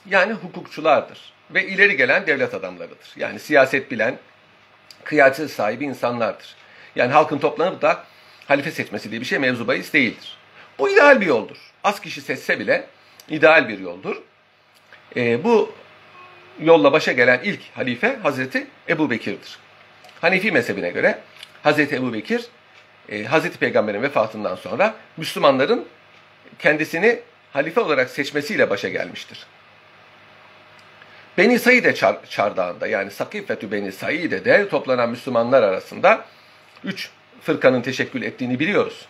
Yani 0.06 0.34
hukukçulardır 0.34 1.34
ve 1.52 1.68
ileri 1.68 1.98
gelen 1.98 2.28
devlet 2.28 2.54
adamlarıdır. 2.54 3.14
Yani 3.16 3.40
siyaset 3.40 3.92
bilen, 3.92 4.18
kıyamet 5.04 5.52
sahibi 5.52 5.86
insanlardır. 5.86 6.56
Yani 6.96 7.14
halkın 7.14 7.38
toplanıp 7.38 7.82
da 7.82 8.04
halife 8.48 8.72
seçmesi 8.72 9.12
diye 9.12 9.22
bir 9.22 9.26
şey 9.26 9.40
mevzu 9.40 9.68
bahis 9.68 9.94
değildir. 9.94 10.38
Bu 10.80 10.90
ideal 10.90 11.22
bir 11.22 11.26
yoldur. 11.26 11.58
Az 11.84 12.02
kişi 12.02 12.22
seçse 12.22 12.60
bile 12.60 12.88
ideal 13.30 13.70
bir 13.70 13.80
yoldur. 13.80 14.22
E, 15.16 15.44
bu 15.44 15.72
yolla 16.60 16.92
başa 16.92 17.12
gelen 17.12 17.40
ilk 17.44 17.60
halife 17.76 18.16
Hazreti 18.24 18.68
Ebu 18.90 19.10
Bekir'dir. 19.10 19.65
Hanefi 20.26 20.52
mezhebine 20.52 20.90
göre 20.90 21.20
Hazreti 21.64 21.96
Ebu 21.96 22.14
Bekir, 22.14 22.46
e, 23.10 23.24
Hazreti 23.24 23.58
Peygamber'in 23.58 24.02
vefatından 24.02 24.56
sonra 24.56 24.94
Müslümanların 25.18 25.86
kendisini 26.60 27.20
halife 27.54 27.82
olarak 27.82 28.10
seçmesiyle 28.10 28.70
başa 28.70 28.90
gelmiştir. 28.90 29.46
Beni 31.38 31.60
Saide 31.60 31.96
çar, 31.96 32.18
çardağında 32.30 32.88
yani 32.88 33.12
Sakifetü 33.12 33.72
Beni 33.72 33.92
Saide'de 33.92 34.70
toplanan 34.70 35.10
Müslümanlar 35.10 35.64
arasında 35.64 36.26
üç 36.84 37.10
fırkanın 37.42 37.82
teşekkül 37.82 38.22
ettiğini 38.22 38.60
biliyoruz. 38.60 39.06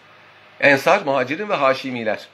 Ensar, 0.60 1.02
Muhacirin 1.02 1.50
ve 1.50 1.56
Haşimiler. 1.56 2.28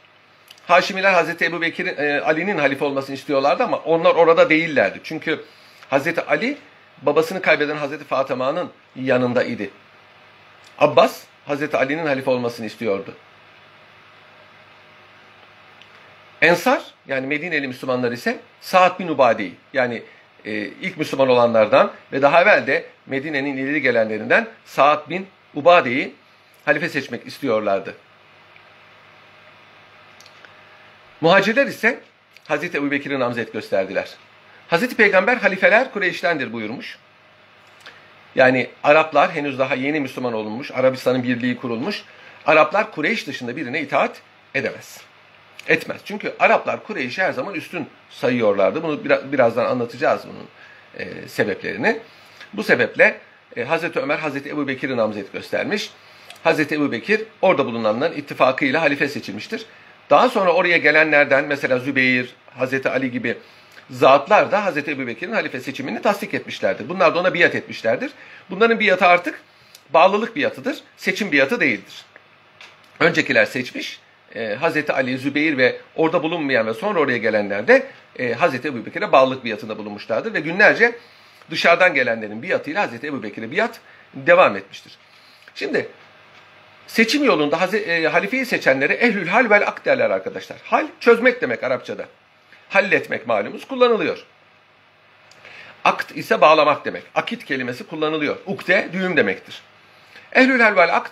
Haşimiler 0.68 1.14
Hazreti 1.14 1.46
Ebu 1.46 1.62
Bekir, 1.62 1.98
e, 1.98 2.22
Ali'nin 2.22 2.58
halife 2.58 2.86
olmasını 2.86 3.16
istiyorlardı 3.16 3.64
ama 3.64 3.78
onlar 3.78 4.16
orada 4.16 4.50
değillerdi. 4.50 5.00
Çünkü 5.04 5.44
Hazreti 5.90 6.22
Ali 6.22 6.58
babasını 7.02 7.42
kaybeden 7.42 7.78
Hazreti 7.78 8.04
Fatıma'nın 8.04 8.70
yanında 8.96 9.44
idi. 9.44 9.70
Abbas 10.80 11.24
Hazreti 11.46 11.78
Ali'nin 11.78 12.06
halife 12.06 12.32
olmasını 12.32 12.66
istiyordu. 12.66 13.14
Ensar 16.42 16.82
yani 17.08 17.28
Medineli 17.28 17.68
Müslümanlar 17.68 18.12
ise 18.12 18.40
Sa'd 18.62 19.00
bin 19.00 19.08
Ubadi 19.08 19.52
yani 19.74 20.04
e, 20.46 20.52
ilk 20.54 20.98
Müslüman 20.98 21.30
olanlardan 21.30 21.92
ve 22.12 22.22
daha 22.22 22.42
evvel 22.42 22.68
de 22.68 22.86
Medine'nin 23.06 23.58
ileri 23.58 23.82
gelenlerinden 23.82 24.48
Sa'd 24.66 25.10
bin 25.10 25.28
Ubade'yi 25.56 26.16
halife 26.66 26.90
seçmek 26.90 27.28
istiyorlardı. 27.28 27.96
Muhacirler 31.22 31.68
ise 31.68 32.00
Hazreti 32.48 32.78
Ebu 32.78 32.92
Bekir'e 32.92 33.20
namzet 33.20 33.54
gösterdiler. 33.54 34.10
Hazreti 34.72 34.96
Peygamber 34.96 35.38
halifeler 35.38 35.92
Kureyş'tendir 35.92 36.54
buyurmuş. 36.54 36.98
Yani 38.36 38.70
Araplar 38.84 39.32
henüz 39.32 39.60
daha 39.60 39.76
yeni 39.76 40.00
Müslüman 40.00 40.34
olunmuş, 40.34 40.72
Arabistan'ın 40.72 41.24
birliği 41.24 41.58
kurulmuş. 41.58 42.04
Araplar 42.46 42.92
Kureyş 42.92 43.28
dışında 43.28 43.56
birine 43.56 43.82
itaat 43.82 44.22
edemez. 44.56 45.02
Etmez. 45.68 46.02
Çünkü 46.06 46.34
Araplar 46.40 46.84
Kureyş'i 46.84 47.22
her 47.24 47.32
zaman 47.32 47.54
üstün 47.54 47.88
sayıyorlardı. 48.10 48.84
Bunu 48.84 49.06
biraz, 49.06 49.32
birazdan 49.32 49.66
anlatacağız 49.66 50.22
bunun 50.28 50.48
e, 50.98 51.28
sebeplerini. 51.28 52.00
Bu 52.54 52.64
sebeple 52.64 53.18
e, 53.56 53.64
Hazreti 53.64 54.00
Ömer 54.00 54.18
Hazreti 54.20 54.50
Ebu 54.50 54.68
Bekir'e 54.68 54.98
namzet 54.98 55.34
göstermiş. 55.34 55.92
Hazreti 56.44 56.76
Ebu 56.76 56.92
Bekir 56.92 57.22
orada 57.42 57.66
bulunanların 57.66 58.18
ittifakıyla 58.18 58.82
halife 58.82 59.08
seçilmiştir. 59.08 59.66
Daha 60.10 60.30
sonra 60.30 60.54
oraya 60.54 60.78
gelenlerden 60.78 61.46
mesela 61.46 61.80
Zübeyir, 61.80 62.36
Hazreti 62.58 62.90
Ali 62.90 63.12
gibi 63.12 63.38
zatlar 63.92 64.52
da 64.52 64.66
Hazreti 64.66 64.92
Ebu 64.92 65.08
Bekir'in 65.08 65.32
halife 65.32 65.60
seçimini 65.60 66.02
tasdik 66.02 66.34
etmişlerdir. 66.34 66.90
Bunlar 66.90 67.16
da 67.16 67.20
ona 67.20 67.34
biat 67.34 67.56
etmişlerdir. 67.56 68.12
Bunların 68.50 68.80
biatı 68.80 69.06
artık 69.06 69.42
bağlılık 69.90 70.36
biatıdır, 70.36 70.78
seçim 70.98 71.32
biatı 71.32 71.60
değildir. 71.60 72.06
Öncekiler 73.00 73.46
seçmiş, 73.46 74.00
e, 74.36 74.56
Hazreti 74.56 74.94
Ali, 74.94 75.18
Zübeyir 75.18 75.58
ve 75.58 75.78
orada 75.96 76.24
bulunmayan 76.24 76.68
ve 76.68 76.74
sonra 76.74 77.00
oraya 77.00 77.18
gelenler 77.18 77.68
de 77.68 77.88
e, 78.20 78.34
Hazreti 78.34 78.68
Ebu 78.68 78.86
Bekir'e 78.86 79.12
bağlılık 79.12 79.46
biatında 79.46 79.78
bulunmuşlardır. 79.78 80.34
Ve 80.34 80.40
günlerce 80.40 80.96
dışarıdan 81.50 81.94
gelenlerin 81.94 82.44
biatıyla 82.44 82.84
Hazreti 82.84 83.08
Ebu 83.08 83.24
Bekir'e 83.24 83.52
biat 83.52 83.80
devam 84.14 84.58
etmiştir. 84.58 84.98
Şimdi 85.56 85.88
seçim 86.88 87.24
yolunda 87.24 87.78
e, 87.78 88.08
halifeyi 88.08 88.46
seçenlere 88.46 88.94
ehlül 88.94 89.28
hal 89.28 89.50
vel 89.50 89.68
ak 89.68 89.86
derler 89.86 90.10
arkadaşlar. 90.10 90.58
Hal 90.64 90.88
çözmek 91.00 91.42
demek 91.42 91.64
Arapçada. 91.64 92.06
Halletmek 92.72 93.28
malumuz 93.28 93.68
kullanılıyor. 93.68 94.26
Akt 95.84 96.18
ise 96.18 96.42
bağlamak 96.42 96.86
demek. 96.86 97.04
Akit 97.16 97.46
kelimesi 97.46 97.88
kullanılıyor. 97.88 98.38
Ukde 98.46 98.90
düğüm 98.94 99.18
demektir. 99.18 99.62
Ehlül 100.34 100.60
hal 100.60 100.76
vel 100.76 100.96
akt 100.96 101.12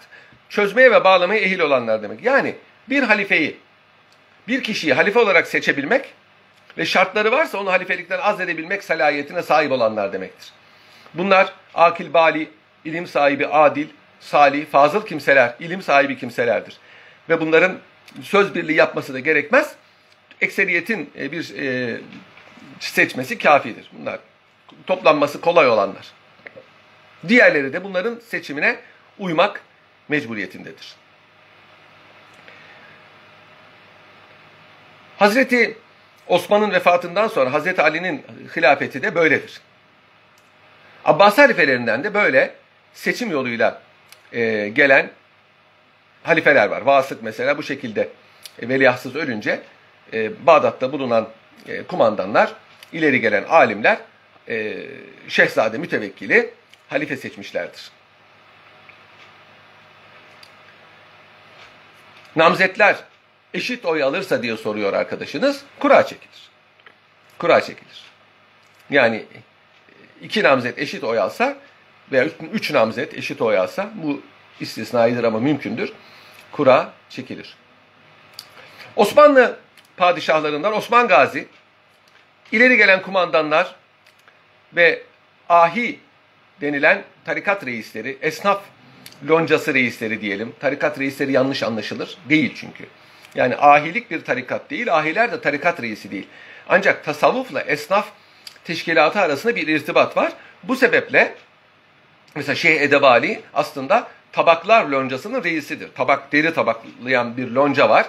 çözmeye 0.50 0.92
ve 0.92 1.04
bağlamaya 1.04 1.42
ehil 1.42 1.60
olanlar 1.60 2.04
demek. 2.04 2.24
Yani 2.24 2.56
bir 2.90 3.04
halifeyi, 3.04 3.58
bir 4.48 4.64
kişiyi 4.64 4.94
halife 4.94 5.20
olarak 5.20 5.48
seçebilmek 5.48 6.14
ve 6.78 6.86
şartları 6.86 7.32
varsa 7.32 7.58
onu 7.58 7.72
halifelikten 7.72 8.20
azledebilmek 8.20 8.84
salayetine 8.84 9.44
sahip 9.44 9.72
olanlar 9.72 10.14
demektir. 10.14 10.54
Bunlar 11.14 11.54
akil 11.74 12.14
bali, 12.14 12.50
ilim 12.86 13.08
sahibi 13.08 13.48
adil, 13.48 13.88
salih, 14.20 14.66
fazıl 14.66 15.06
kimseler, 15.06 15.56
ilim 15.60 15.82
sahibi 15.82 16.18
kimselerdir. 16.18 16.78
Ve 17.30 17.42
bunların 17.42 17.78
söz 18.22 18.56
birliği 18.56 18.76
yapması 18.76 19.14
da 19.14 19.20
gerekmez. 19.20 19.76
Ekseriyetin 20.42 21.10
e, 21.20 21.32
bir 21.32 21.56
e, 21.58 21.98
seçmesi 22.80 23.38
kafidir. 23.38 23.90
Bunlar 23.94 24.20
toplanması 24.88 25.42
kolay 25.42 25.70
olanlar. 25.70 26.12
Diğerleri 27.28 27.74
de 27.74 27.84
bunların 27.84 28.20
seçimine 28.28 28.80
uymak 29.20 29.62
mecburiyetindedir. 30.10 30.96
Hazreti 35.18 35.78
Osman'ın 36.28 36.72
vefatından 36.72 37.28
sonra 37.28 37.54
Hazreti 37.54 37.82
Ali'nin 37.82 38.24
hilafeti 38.56 39.02
de 39.02 39.16
böyledir. 39.16 39.62
Abbas 41.06 41.38
halifelerinden 41.38 42.04
de 42.04 42.14
böyle 42.14 42.56
seçim 42.94 43.32
yoluyla 43.32 43.82
e, 44.34 44.70
gelen 44.70 45.12
halifeler 46.24 46.68
var. 46.68 46.82
Vasık 46.82 47.24
mesela 47.24 47.58
bu 47.58 47.64
şekilde 47.64 48.10
e, 48.62 48.70
ölünce 49.16 49.62
e, 50.14 50.46
Bağdat'ta 50.46 50.92
bulunan 50.92 51.30
e, 51.68 51.84
kumandanlar, 51.84 52.54
ileri 52.94 53.22
gelen 53.22 53.44
alimler 53.44 53.98
e, 54.48 54.86
Şehzade 55.28 55.78
mütevekkili 55.78 56.54
halife 56.90 57.18
seçmişlerdir. 57.18 57.92
Namzetler 62.36 62.96
eşit 63.54 63.86
oy 63.86 64.04
alırsa 64.04 64.44
diye 64.44 64.58
soruyor 64.58 64.94
arkadaşınız. 64.94 65.64
Kura 65.80 66.06
çekilir. 66.06 66.50
Kura 67.38 67.62
çekilir. 67.62 68.04
Yani 68.90 69.26
iki 70.22 70.44
namzet 70.44 70.80
eşit 70.80 71.04
oy 71.04 71.20
alsa 71.20 71.58
veya 72.12 72.26
üç, 72.26 72.34
üç 72.54 72.72
namzet 72.72 73.14
eşit 73.14 73.42
oy 73.42 73.58
alsa 73.58 73.90
bu 73.96 74.22
istisnaidir 74.60 75.24
ama 75.24 75.40
mümkündür. 75.40 75.94
Kura 76.52 76.94
çekilir. 77.10 77.56
Osmanlı 78.96 79.60
padişahlarından 80.00 80.74
Osman 80.74 81.08
Gazi 81.08 81.48
ileri 82.52 82.78
gelen 82.78 83.02
kumandanlar 83.02 83.76
ve 84.76 85.04
ahi 85.50 86.00
denilen 86.62 87.04
tarikat 87.26 87.66
reisleri, 87.66 88.18
esnaf 88.22 88.62
loncası 89.30 89.74
reisleri 89.74 90.22
diyelim. 90.22 90.56
Tarikat 90.60 91.00
reisleri 91.00 91.32
yanlış 91.32 91.64
anlaşılır. 91.64 92.18
Değil 92.30 92.54
çünkü. 92.56 92.86
Yani 93.36 93.56
ahilik 93.58 94.12
bir 94.12 94.24
tarikat 94.24 94.70
değil, 94.70 94.98
ahiler 94.98 95.32
de 95.32 95.42
tarikat 95.42 95.82
reisi 95.82 96.12
değil. 96.12 96.28
Ancak 96.70 97.06
tasavvufla 97.06 97.62
esnaf 97.62 98.08
teşkilatı 98.64 99.20
arasında 99.20 99.56
bir 99.56 99.68
irtibat 99.68 100.18
var. 100.18 100.32
Bu 100.64 100.76
sebeple 100.76 101.36
mesela 102.36 102.56
Şeyh 102.56 102.82
Edebali 102.82 103.42
aslında 103.54 104.08
tabaklar 104.32 104.86
loncasının 104.86 105.44
reisidir. 105.44 105.90
Tabak, 105.96 106.32
deri 106.32 106.54
tabaklayan 106.54 107.38
bir 107.38 107.52
lonca 107.52 107.90
var. 107.90 108.06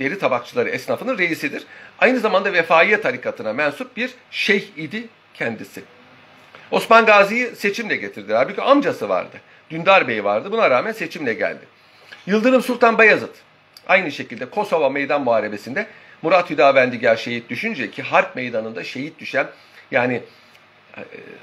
Deri 0.00 0.18
tabakçıları 0.18 0.68
esnafının 0.68 1.18
reisidir. 1.18 1.62
Aynı 1.98 2.20
zamanda 2.20 2.52
Vefaiye 2.52 3.00
tarikatına 3.00 3.52
mensup 3.52 3.96
bir 3.96 4.10
şeyh 4.30 4.62
idi 4.76 5.08
kendisi. 5.34 5.82
Osman 6.70 7.06
Gazi'yi 7.06 7.56
seçimle 7.56 7.96
getirdiler. 7.96 8.36
Halbuki 8.36 8.62
amcası 8.62 9.08
vardı. 9.08 9.40
Dündar 9.70 10.08
Bey 10.08 10.24
vardı. 10.24 10.52
Buna 10.52 10.70
rağmen 10.70 10.92
seçimle 10.92 11.34
geldi. 11.34 11.64
Yıldırım 12.26 12.62
Sultan 12.62 12.98
Bayezid 12.98 13.34
Aynı 13.88 14.12
şekilde 14.12 14.46
Kosova 14.46 14.90
Meydan 14.90 15.22
Muharebesi'nde 15.22 15.86
Murat 16.22 16.50
Hüdavendigar 16.50 17.16
şehit 17.16 17.50
düşünce 17.50 17.90
ki 17.90 18.02
harp 18.02 18.36
meydanında 18.36 18.84
şehit 18.84 19.18
düşen 19.18 19.46
yani 19.90 20.22
e, 20.96 21.02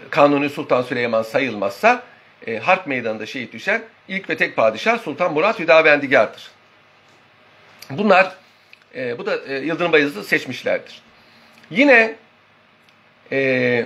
Kanuni 0.10 0.50
Sultan 0.50 0.82
Süleyman 0.82 1.24
sayılmazsa 1.24 2.04
e, 2.48 2.58
harp 2.58 2.88
meydanında 2.88 3.26
şehit 3.26 3.54
düşen 3.54 3.82
ilk 4.08 4.30
ve 4.30 4.38
tek 4.38 4.56
padişah 4.56 5.00
Sultan 5.00 5.34
Murat 5.34 5.60
Hüdavendigar'dır. 5.60 6.52
Bunlar 7.90 8.36
e, 8.96 9.18
bu 9.18 9.26
da 9.26 9.46
e, 9.48 9.56
Yıldırım 9.56 9.92
Bayezid'i 9.92 10.24
seçmişlerdir. 10.24 11.02
Yine 11.70 12.16
e, 13.32 13.86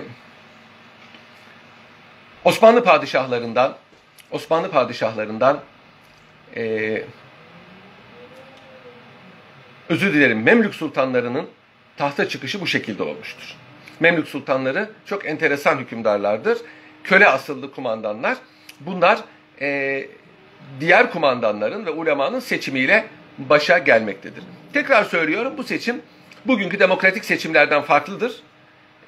Osmanlı 2.44 2.84
padişahlarından 2.84 3.76
Osmanlı 4.30 4.70
padişahlarından 4.70 5.60
e, 6.56 7.02
özür 9.88 10.14
dilerim 10.14 10.42
Memlük 10.42 10.74
sultanlarının 10.74 11.48
tahta 11.96 12.28
çıkışı 12.28 12.60
bu 12.60 12.66
şekilde 12.66 13.02
olmuştur. 13.02 13.56
Memlük 14.00 14.28
sultanları 14.28 14.90
çok 15.06 15.26
enteresan 15.26 15.78
hükümdarlardır. 15.78 16.58
Köle 17.04 17.28
asıllı 17.28 17.72
kumandanlar. 17.72 18.38
Bunlar 18.80 19.18
e, 19.60 20.06
diğer 20.80 21.10
kumandanların 21.10 21.86
ve 21.86 21.90
ulemanın 21.90 22.40
seçimiyle 22.40 23.06
başa 23.48 23.78
gelmektedir. 23.78 24.44
Tekrar 24.72 25.04
söylüyorum 25.04 25.54
bu 25.56 25.64
seçim 25.64 26.02
bugünkü 26.44 26.78
demokratik 26.78 27.24
seçimlerden 27.24 27.82
farklıdır. 27.82 28.42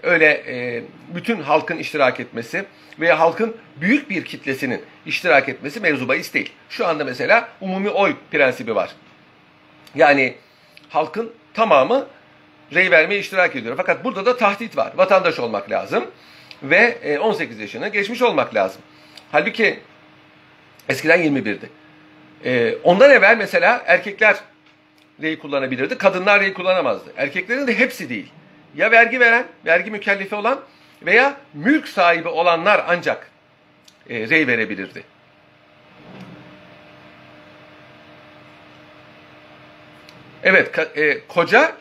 Öyle 0.02 0.26
e, 0.26 0.82
bütün 1.14 1.40
halkın 1.40 1.78
iştirak 1.78 2.20
etmesi 2.20 2.64
veya 3.00 3.18
halkın 3.18 3.56
büyük 3.76 4.10
bir 4.10 4.24
kitlesinin 4.24 4.82
iştirak 5.06 5.48
etmesi 5.48 5.80
mevzu 5.80 6.08
bahis 6.08 6.34
değil. 6.34 6.52
Şu 6.68 6.86
anda 6.86 7.04
mesela 7.04 7.48
umumi 7.60 7.90
oy 7.90 8.16
prensibi 8.30 8.74
var. 8.74 8.90
Yani 9.94 10.34
halkın 10.88 11.32
tamamı 11.54 12.06
rey 12.74 12.90
vermeye 12.90 13.20
iştirak 13.20 13.56
ediyor. 13.56 13.76
Fakat 13.76 14.04
burada 14.04 14.26
da 14.26 14.36
tahdit 14.36 14.76
var. 14.76 14.92
Vatandaş 14.96 15.38
olmak 15.38 15.70
lazım 15.70 16.04
ve 16.62 17.18
18 17.20 17.58
e, 17.58 17.62
yaşını 17.62 17.88
geçmiş 17.88 18.22
olmak 18.22 18.54
lazım. 18.54 18.82
Halbuki 19.32 19.80
eskiden 20.88 21.22
21'di. 21.22 21.70
E, 22.44 22.74
ondan 22.84 23.10
evvel 23.10 23.36
mesela 23.36 23.82
erkekler 23.86 24.36
rey 25.22 25.38
kullanabilirdi, 25.38 25.98
kadınlar 25.98 26.40
rey 26.40 26.52
kullanamazdı. 26.52 27.12
Erkeklerin 27.16 27.66
de 27.66 27.78
hepsi 27.78 28.08
değil. 28.08 28.32
Ya 28.76 28.90
vergi 28.90 29.20
veren, 29.20 29.44
vergi 29.66 29.90
mükellefi 29.90 30.34
olan 30.34 30.60
veya 31.02 31.36
mülk 31.54 31.88
sahibi 31.88 32.28
olanlar 32.28 32.84
ancak 32.88 33.30
e, 34.10 34.28
rey 34.28 34.46
verebilirdi. 34.46 35.04
Evet, 40.42 40.78
e, 40.96 41.18
koca 41.28 41.72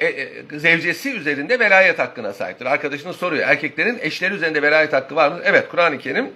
e, 0.00 0.06
e, 0.06 0.28
zevcesi 0.58 1.14
üzerinde 1.14 1.58
velayet 1.58 1.98
hakkına 1.98 2.32
sahiptir. 2.32 2.66
Arkadaşınız 2.66 3.16
soruyor. 3.16 3.48
Erkeklerin 3.48 3.98
eşleri 4.02 4.34
üzerinde 4.34 4.62
velayet 4.62 4.92
hakkı 4.92 5.16
var 5.16 5.28
mı? 5.28 5.40
Evet, 5.44 5.68
Kur'an-ı 5.68 5.98
Kerim 5.98 6.30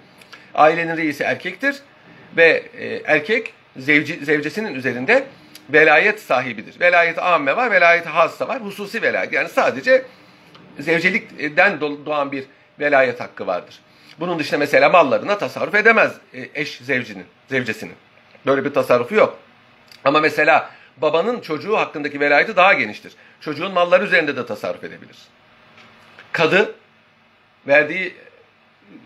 ailenin 0.53 0.97
reisi 0.97 1.23
erkektir 1.23 1.75
ve 2.37 2.63
e, 2.79 3.01
erkek 3.05 3.53
zevci, 3.77 4.25
zevcesinin 4.25 4.75
üzerinde 4.75 5.27
velayet 5.69 6.19
sahibidir. 6.19 6.79
Velayet 6.79 7.19
amme 7.19 7.57
var, 7.57 7.71
velayet 7.71 8.05
hassa 8.05 8.47
var, 8.47 8.61
hususi 8.63 9.01
velayet. 9.01 9.33
Yani 9.33 9.49
sadece 9.49 10.05
zevcelikten 10.79 11.81
doğan 11.81 12.31
bir 12.31 12.45
velayet 12.79 13.19
hakkı 13.19 13.47
vardır. 13.47 13.79
Bunun 14.19 14.39
dışında 14.39 14.57
mesela 14.57 14.89
mallarına 14.89 15.37
tasarruf 15.37 15.75
edemez 15.75 16.13
e, 16.33 16.49
eş 16.53 16.77
zevcinin, 16.77 17.25
zevcesinin. 17.49 17.95
Böyle 18.45 18.65
bir 18.65 18.73
tasarrufu 18.73 19.15
yok. 19.15 19.39
Ama 20.03 20.19
mesela 20.19 20.69
babanın 20.97 21.41
çocuğu 21.41 21.77
hakkındaki 21.77 22.19
velayeti 22.19 22.55
daha 22.55 22.73
geniştir. 22.73 23.13
Çocuğun 23.41 23.73
malları 23.73 24.03
üzerinde 24.03 24.35
de 24.35 24.45
tasarruf 24.45 24.83
edebilir. 24.83 25.17
Kadı 26.31 26.75
verdiği 27.67 28.15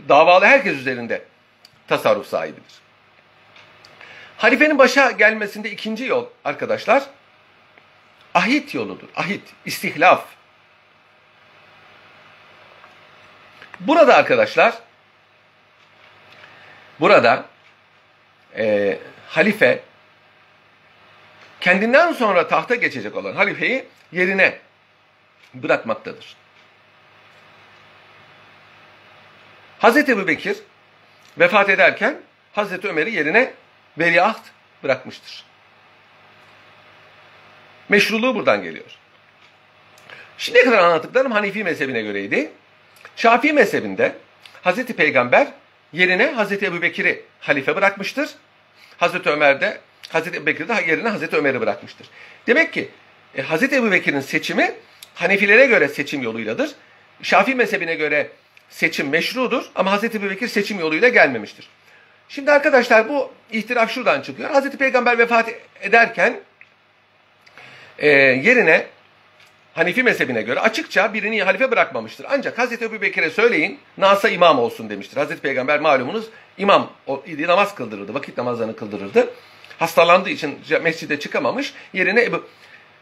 davalı 0.09 0.45
herkes 0.45 0.77
üzerinde 0.77 1.21
tasarruf 1.87 2.27
sahibidir. 2.27 2.79
Halifenin 4.39 4.77
başa 4.77 5.11
gelmesinde 5.11 5.71
ikinci 5.71 6.05
yol 6.05 6.25
arkadaşlar 6.45 7.03
ahit 8.33 8.75
yoludur. 8.75 9.07
Ahit, 9.15 9.41
istihlaf. 9.65 10.25
Burada 13.79 14.15
arkadaşlar 14.15 14.73
burada 16.99 17.45
e, 18.57 18.99
halife 19.27 19.83
kendinden 21.61 22.13
sonra 22.13 22.47
tahta 22.47 22.75
geçecek 22.75 23.15
olan 23.15 23.33
halifeyi 23.35 23.85
yerine 24.11 24.59
bırakmaktadır. 25.53 26.35
Hazreti 29.79 30.11
Ebu 30.11 30.27
Bekir 30.27 30.57
vefat 31.37 31.69
ederken 31.69 32.21
Hazreti 32.53 32.87
Ömer'i 32.87 33.15
yerine 33.15 33.53
veliaht 33.99 34.41
bırakmıştır. 34.83 35.43
Meşruluğu 37.89 38.35
buradan 38.35 38.63
geliyor. 38.63 38.85
Şimdiye 40.37 40.65
kadar 40.65 40.77
anlattıklarım 40.77 41.31
Hanifi 41.31 41.63
mezhebine 41.63 42.01
göreydi. 42.01 42.51
Şafii 43.15 43.53
mezhebinde 43.53 44.15
Hazreti 44.61 44.95
Peygamber 44.95 45.47
yerine 45.93 46.31
Hazreti 46.31 46.65
Ebu 46.65 46.81
Bekir'i 46.81 47.25
halife 47.39 47.75
bırakmıştır. 47.75 48.29
Hazreti 48.97 49.29
Ömer 49.29 49.61
de 49.61 49.81
Hazreti 50.09 50.37
Ebu 50.37 50.45
Bekir 50.45 50.87
yerine 50.87 51.09
Hazreti 51.09 51.35
Ömer'i 51.35 51.61
bırakmıştır. 51.61 52.09
Demek 52.47 52.73
ki 52.73 52.89
e, 53.35 53.41
Hazreti 53.41 53.75
Ebu 53.75 53.91
Bekir'in 53.91 54.19
seçimi 54.19 54.75
Hanefilere 55.15 55.65
göre 55.65 55.87
seçim 55.87 56.21
yoluyladır. 56.21 56.71
Şafii 57.21 57.55
mezhebine 57.55 57.95
göre 57.95 58.29
seçim 58.69 59.09
meşrudur 59.09 59.65
ama 59.75 59.91
Hazreti 59.91 60.17
Ebu 60.17 60.29
Bekir 60.29 60.47
seçim 60.47 60.79
yoluyla 60.79 61.09
gelmemiştir. 61.09 61.69
Şimdi 62.29 62.51
arkadaşlar 62.51 63.09
bu 63.09 63.31
ihtilaf 63.51 63.91
şuradan 63.91 64.21
çıkıyor. 64.21 64.49
Hazreti 64.49 64.77
Peygamber 64.77 65.17
vefat 65.17 65.49
ederken 65.81 66.39
e, 67.97 68.09
yerine 68.09 68.85
Hanifi 69.73 70.03
mezhebine 70.03 70.41
göre 70.41 70.59
açıkça 70.59 71.13
birini 71.13 71.43
halife 71.43 71.71
bırakmamıştır. 71.71 72.25
Ancak 72.29 72.57
Hazreti 72.57 72.85
Ebu 72.85 73.01
Bekir'e 73.01 73.29
söyleyin 73.29 73.79
Nas'a 73.97 74.29
imam 74.29 74.59
olsun 74.59 74.89
demiştir. 74.89 75.17
Hazreti 75.17 75.41
Peygamber 75.41 75.79
malumunuz 75.79 76.29
imam 76.57 76.91
idi, 77.25 77.47
namaz 77.47 77.75
kıldırırdı, 77.75 78.13
vakit 78.13 78.37
namazlarını 78.37 78.75
kıldırırdı. 78.75 79.29
Hastalandığı 79.79 80.29
için 80.29 80.59
mescide 80.81 81.19
çıkamamış, 81.19 81.73
yerine 81.93 82.23
Ebu 82.23 82.47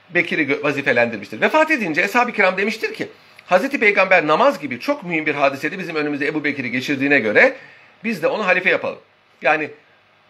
Bekir'i 0.10 0.64
vazifelendirmiştir. 0.64 1.42
Vefat 1.42 1.72
edince 1.72 2.02
Eshab-ı 2.02 2.32
Kiram 2.32 2.58
demiştir 2.58 2.94
ki, 2.94 3.08
Hazreti 3.46 3.80
Peygamber 3.80 4.28
namaz 4.28 4.60
gibi 4.60 4.80
çok 4.80 5.04
mühim 5.04 5.26
bir 5.26 5.36
hadisede 5.36 5.80
bizim 5.80 5.96
önümüzde 5.96 6.28
Ebu 6.28 6.44
Bekir'i 6.44 6.72
geçirdiğine 6.72 7.20
göre 7.20 7.56
biz 8.04 8.24
de 8.24 8.28
onu 8.28 8.48
halife 8.48 8.70
yapalım. 8.70 9.00
Yani 9.42 9.72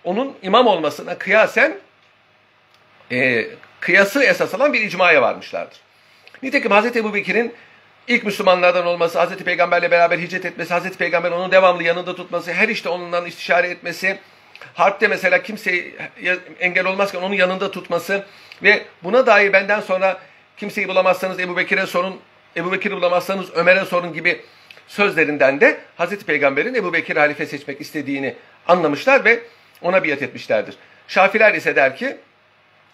onun 0.03 0.37
imam 0.41 0.67
olmasına 0.67 1.17
kıyasen 1.17 1.77
e, 3.11 3.47
kıyası 3.79 4.23
esas 4.23 4.53
alan 4.53 4.73
bir 4.73 4.81
icmaya 4.81 5.21
varmışlardır. 5.21 5.77
Nitekim 6.43 6.71
Hazreti 6.71 6.99
Ebu 6.99 7.13
Bekir'in 7.13 7.53
ilk 8.07 8.23
Müslümanlardan 8.23 8.85
olması, 8.85 9.19
Hazreti 9.19 9.43
Peygamberle 9.43 9.91
beraber 9.91 10.19
hicret 10.19 10.45
etmesi, 10.45 10.73
Hazreti 10.73 10.97
Peygamber 10.97 11.31
onu 11.31 11.51
devamlı 11.51 11.83
yanında 11.83 12.15
tutması, 12.15 12.53
her 12.53 12.69
işte 12.69 12.89
onunla 12.89 13.27
istişare 13.27 13.67
etmesi, 13.67 14.19
harpte 14.73 15.07
mesela 15.07 15.43
kimseyi 15.43 15.95
engel 16.59 16.85
olmazken 16.85 17.21
onun 17.21 17.35
yanında 17.35 17.71
tutması 17.71 18.25
ve 18.63 18.85
buna 19.03 19.25
dair 19.25 19.53
benden 19.53 19.81
sonra 19.81 20.19
kimseyi 20.57 20.87
bulamazsanız 20.87 21.39
Ebu 21.39 21.57
Bekir'e 21.57 21.85
sorun, 21.85 22.19
Ebu 22.55 22.71
Bekir'i 22.71 22.95
bulamazsanız 22.95 23.55
Ömer'e 23.55 23.85
sorun 23.85 24.13
gibi 24.13 24.41
sözlerinden 24.87 25.61
de 25.61 25.77
Hazreti 25.97 26.25
Peygamber'in 26.25 26.73
Ebu 26.73 26.93
Bekir 26.93 27.17
halife 27.17 27.45
seçmek 27.45 27.81
istediğini 27.81 28.35
anlamışlar 28.67 29.25
ve 29.25 29.39
ona 29.82 30.03
biat 30.03 30.21
etmişlerdir. 30.21 30.75
Şafiler 31.08 31.53
ise 31.53 31.75
der 31.75 31.95
ki 31.95 32.17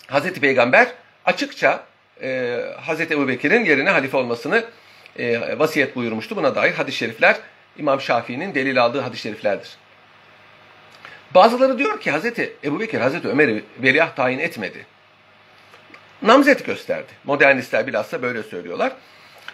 Hazreti 0.07 0.41
Peygamber 0.41 0.87
açıkça 1.25 1.83
e, 2.21 2.59
Hazreti 2.81 3.13
Ebu 3.13 3.27
Bekir'in 3.27 3.65
yerine 3.65 3.89
halife 3.89 4.17
olmasını 4.17 4.63
e, 5.19 5.59
vasiyet 5.59 5.95
buyurmuştu. 5.95 6.35
Buna 6.35 6.55
dair 6.55 6.73
hadis-i 6.73 6.97
şerifler 6.97 7.35
İmam 7.77 8.01
Şafii'nin 8.01 8.55
delil 8.55 8.83
aldığı 8.83 9.01
hadis-i 9.01 9.21
şeriflerdir. 9.21 9.77
Bazıları 11.31 11.77
diyor 11.77 11.99
ki 12.01 12.11
Hazreti 12.11 12.53
Ebu 12.63 12.79
Bekir 12.79 12.99
Hazreti 12.99 13.27
Ömer'i 13.27 13.63
veliaht 13.77 14.15
tayin 14.15 14.39
etmedi. 14.39 14.85
Namzet 16.21 16.65
gösterdi. 16.65 17.11
Modernistler 17.23 17.87
bilhassa 17.87 18.21
böyle 18.21 18.43
söylüyorlar. 18.43 18.91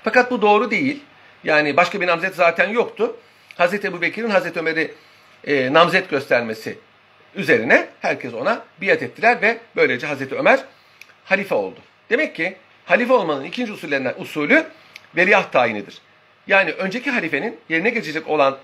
Fakat 0.03 0.31
bu 0.31 0.41
doğru 0.41 0.71
değil. 0.71 1.03
Yani 1.43 1.77
başka 1.77 2.01
bir 2.01 2.07
namzet 2.07 2.35
zaten 2.35 2.69
yoktu. 2.69 3.15
Hazreti 3.57 3.87
Ebu 3.87 4.01
Bekir'in 4.01 4.29
Hazreti 4.29 4.59
Ömer'i 4.59 4.93
e, 5.47 5.73
namzet 5.73 6.09
göstermesi 6.09 6.77
üzerine 7.35 7.89
herkes 8.01 8.33
ona 8.33 8.63
biat 8.81 9.03
ettiler 9.03 9.41
ve 9.41 9.57
böylece 9.75 10.07
Hazreti 10.07 10.35
Ömer 10.35 10.59
halife 11.25 11.55
oldu. 11.55 11.79
Demek 12.09 12.35
ki 12.35 12.57
halife 12.85 13.13
olmanın 13.13 13.43
ikinci 13.43 13.71
usullerinden 13.71 14.13
usulü 14.17 14.65
veliaht 15.15 15.53
tayinidir. 15.53 16.01
Yani 16.47 16.71
önceki 16.71 17.11
halifenin 17.11 17.59
yerine 17.69 17.89
geçecek 17.89 18.27
olan 18.27 18.57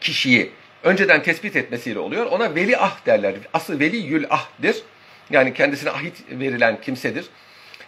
kişiyi 0.00 0.50
önceden 0.82 1.22
tespit 1.22 1.56
etmesiyle 1.56 1.98
oluyor. 1.98 2.26
Ona 2.26 2.54
veli 2.54 2.76
ah 2.76 3.06
derler. 3.06 3.34
Asıl 3.52 3.80
veli 3.80 3.96
yül 3.96 4.26
ahdir. 4.30 4.82
Yani 5.30 5.54
kendisine 5.54 5.90
ahit 5.90 6.14
verilen 6.30 6.80
kimsedir. 6.80 7.26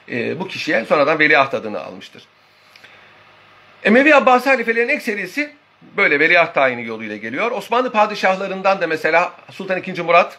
E, 0.08 0.40
bu 0.40 0.48
kişiye 0.48 0.84
sonradan 0.84 1.18
veliaht 1.18 1.54
adını 1.54 1.80
almıştır. 1.80 2.22
Emevi 3.84 4.14
Abbasi 4.14 4.48
halifelerin 4.48 4.88
ekserisi 4.88 5.52
böyle 5.96 6.20
veliaht 6.20 6.54
tayini 6.54 6.86
yoluyla 6.86 7.16
geliyor. 7.16 7.50
Osmanlı 7.50 7.92
padişahlarından 7.92 8.80
da 8.80 8.86
mesela 8.86 9.32
Sultan 9.50 9.82
II. 9.82 10.02
Murat 10.02 10.38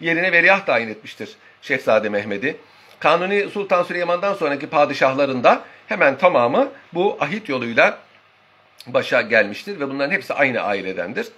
yerine 0.00 0.32
veliaht 0.32 0.66
tayin 0.66 0.88
etmiştir 0.88 1.36
Şehzade 1.62 2.08
Mehmet'i. 2.08 2.56
Kanuni 3.00 3.50
Sultan 3.50 3.82
Süleyman'dan 3.82 4.34
sonraki 4.34 4.66
padişahlarında 4.66 5.62
hemen 5.86 6.18
tamamı 6.18 6.68
bu 6.94 7.16
ahit 7.20 7.48
yoluyla 7.48 7.98
başa 8.86 9.20
gelmiştir 9.20 9.80
ve 9.80 9.88
bunların 9.88 10.10
hepsi 10.10 10.34
aynı 10.34 10.60
ailedendir. 10.60 11.28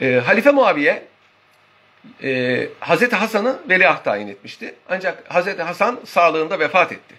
E, 0.00 0.22
Halife 0.26 0.50
Muaviye 0.50 1.02
e, 2.22 2.68
Hazreti 2.80 3.16
Hasan'ı 3.16 3.58
veliaht 3.68 4.04
tayin 4.04 4.28
etmişti. 4.28 4.74
Ancak 4.88 5.34
Hazreti 5.34 5.62
Hasan 5.62 6.00
sağlığında 6.04 6.58
vefat 6.58 6.92
etti. 6.92 7.14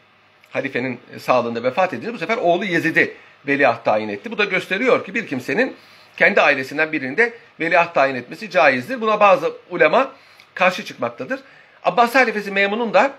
Halifenin 0.52 1.00
sağlığında 1.20 1.63
vefat 1.63 1.94
edince 1.94 2.13
bu 2.13 2.18
sefer 2.18 2.38
oğlu 2.38 2.65
Yezid'i 2.65 3.15
veliaht 3.47 3.86
tayin 3.86 4.10
etti. 4.10 4.32
Bu 4.32 4.38
da 4.38 4.45
gösteriyor 4.45 5.06
ki 5.06 5.13
bir 5.15 5.28
kimsenin 5.28 5.75
kendi 6.17 6.41
ailesinden 6.41 6.91
birinde 6.91 7.34
veliaht 7.60 7.93
tayin 7.93 8.15
etmesi 8.15 8.49
caizdir. 8.49 9.02
Buna 9.02 9.19
bazı 9.19 9.54
ulema 9.69 10.12
karşı 10.54 10.86
çıkmaktadır. 10.86 11.39
Abbas 11.84 12.15
halifesi 12.15 12.52
Memun'un 12.52 12.93
da 12.93 13.12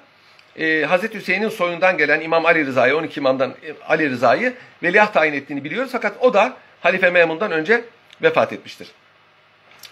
e, 0.59 0.85
Hazreti 0.85 1.19
Hüseyin'in 1.19 1.49
soyundan 1.49 1.99
gelen 1.99 2.21
İmam 2.21 2.47
Ali 2.47 2.67
Rıza'yı, 2.67 2.97
12 2.97 3.21
imamdan 3.21 3.55
Ali 3.89 4.11
Rıza'yı 4.11 4.55
veliaht 4.83 5.15
tayin 5.15 5.33
ettiğini 5.33 5.65
biliyoruz. 5.65 5.91
Fakat 5.93 6.17
o 6.21 6.35
da 6.35 6.57
Halife 6.81 7.11
Memun'dan 7.11 7.53
önce 7.53 7.85
vefat 8.23 8.53
etmiştir. 8.53 8.89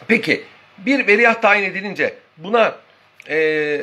Peki 0.08 0.44
bir 0.78 1.06
veliaht 1.06 1.42
tayin 1.42 1.64
edilince 1.64 2.14
buna 2.36 2.74
e, 3.28 3.80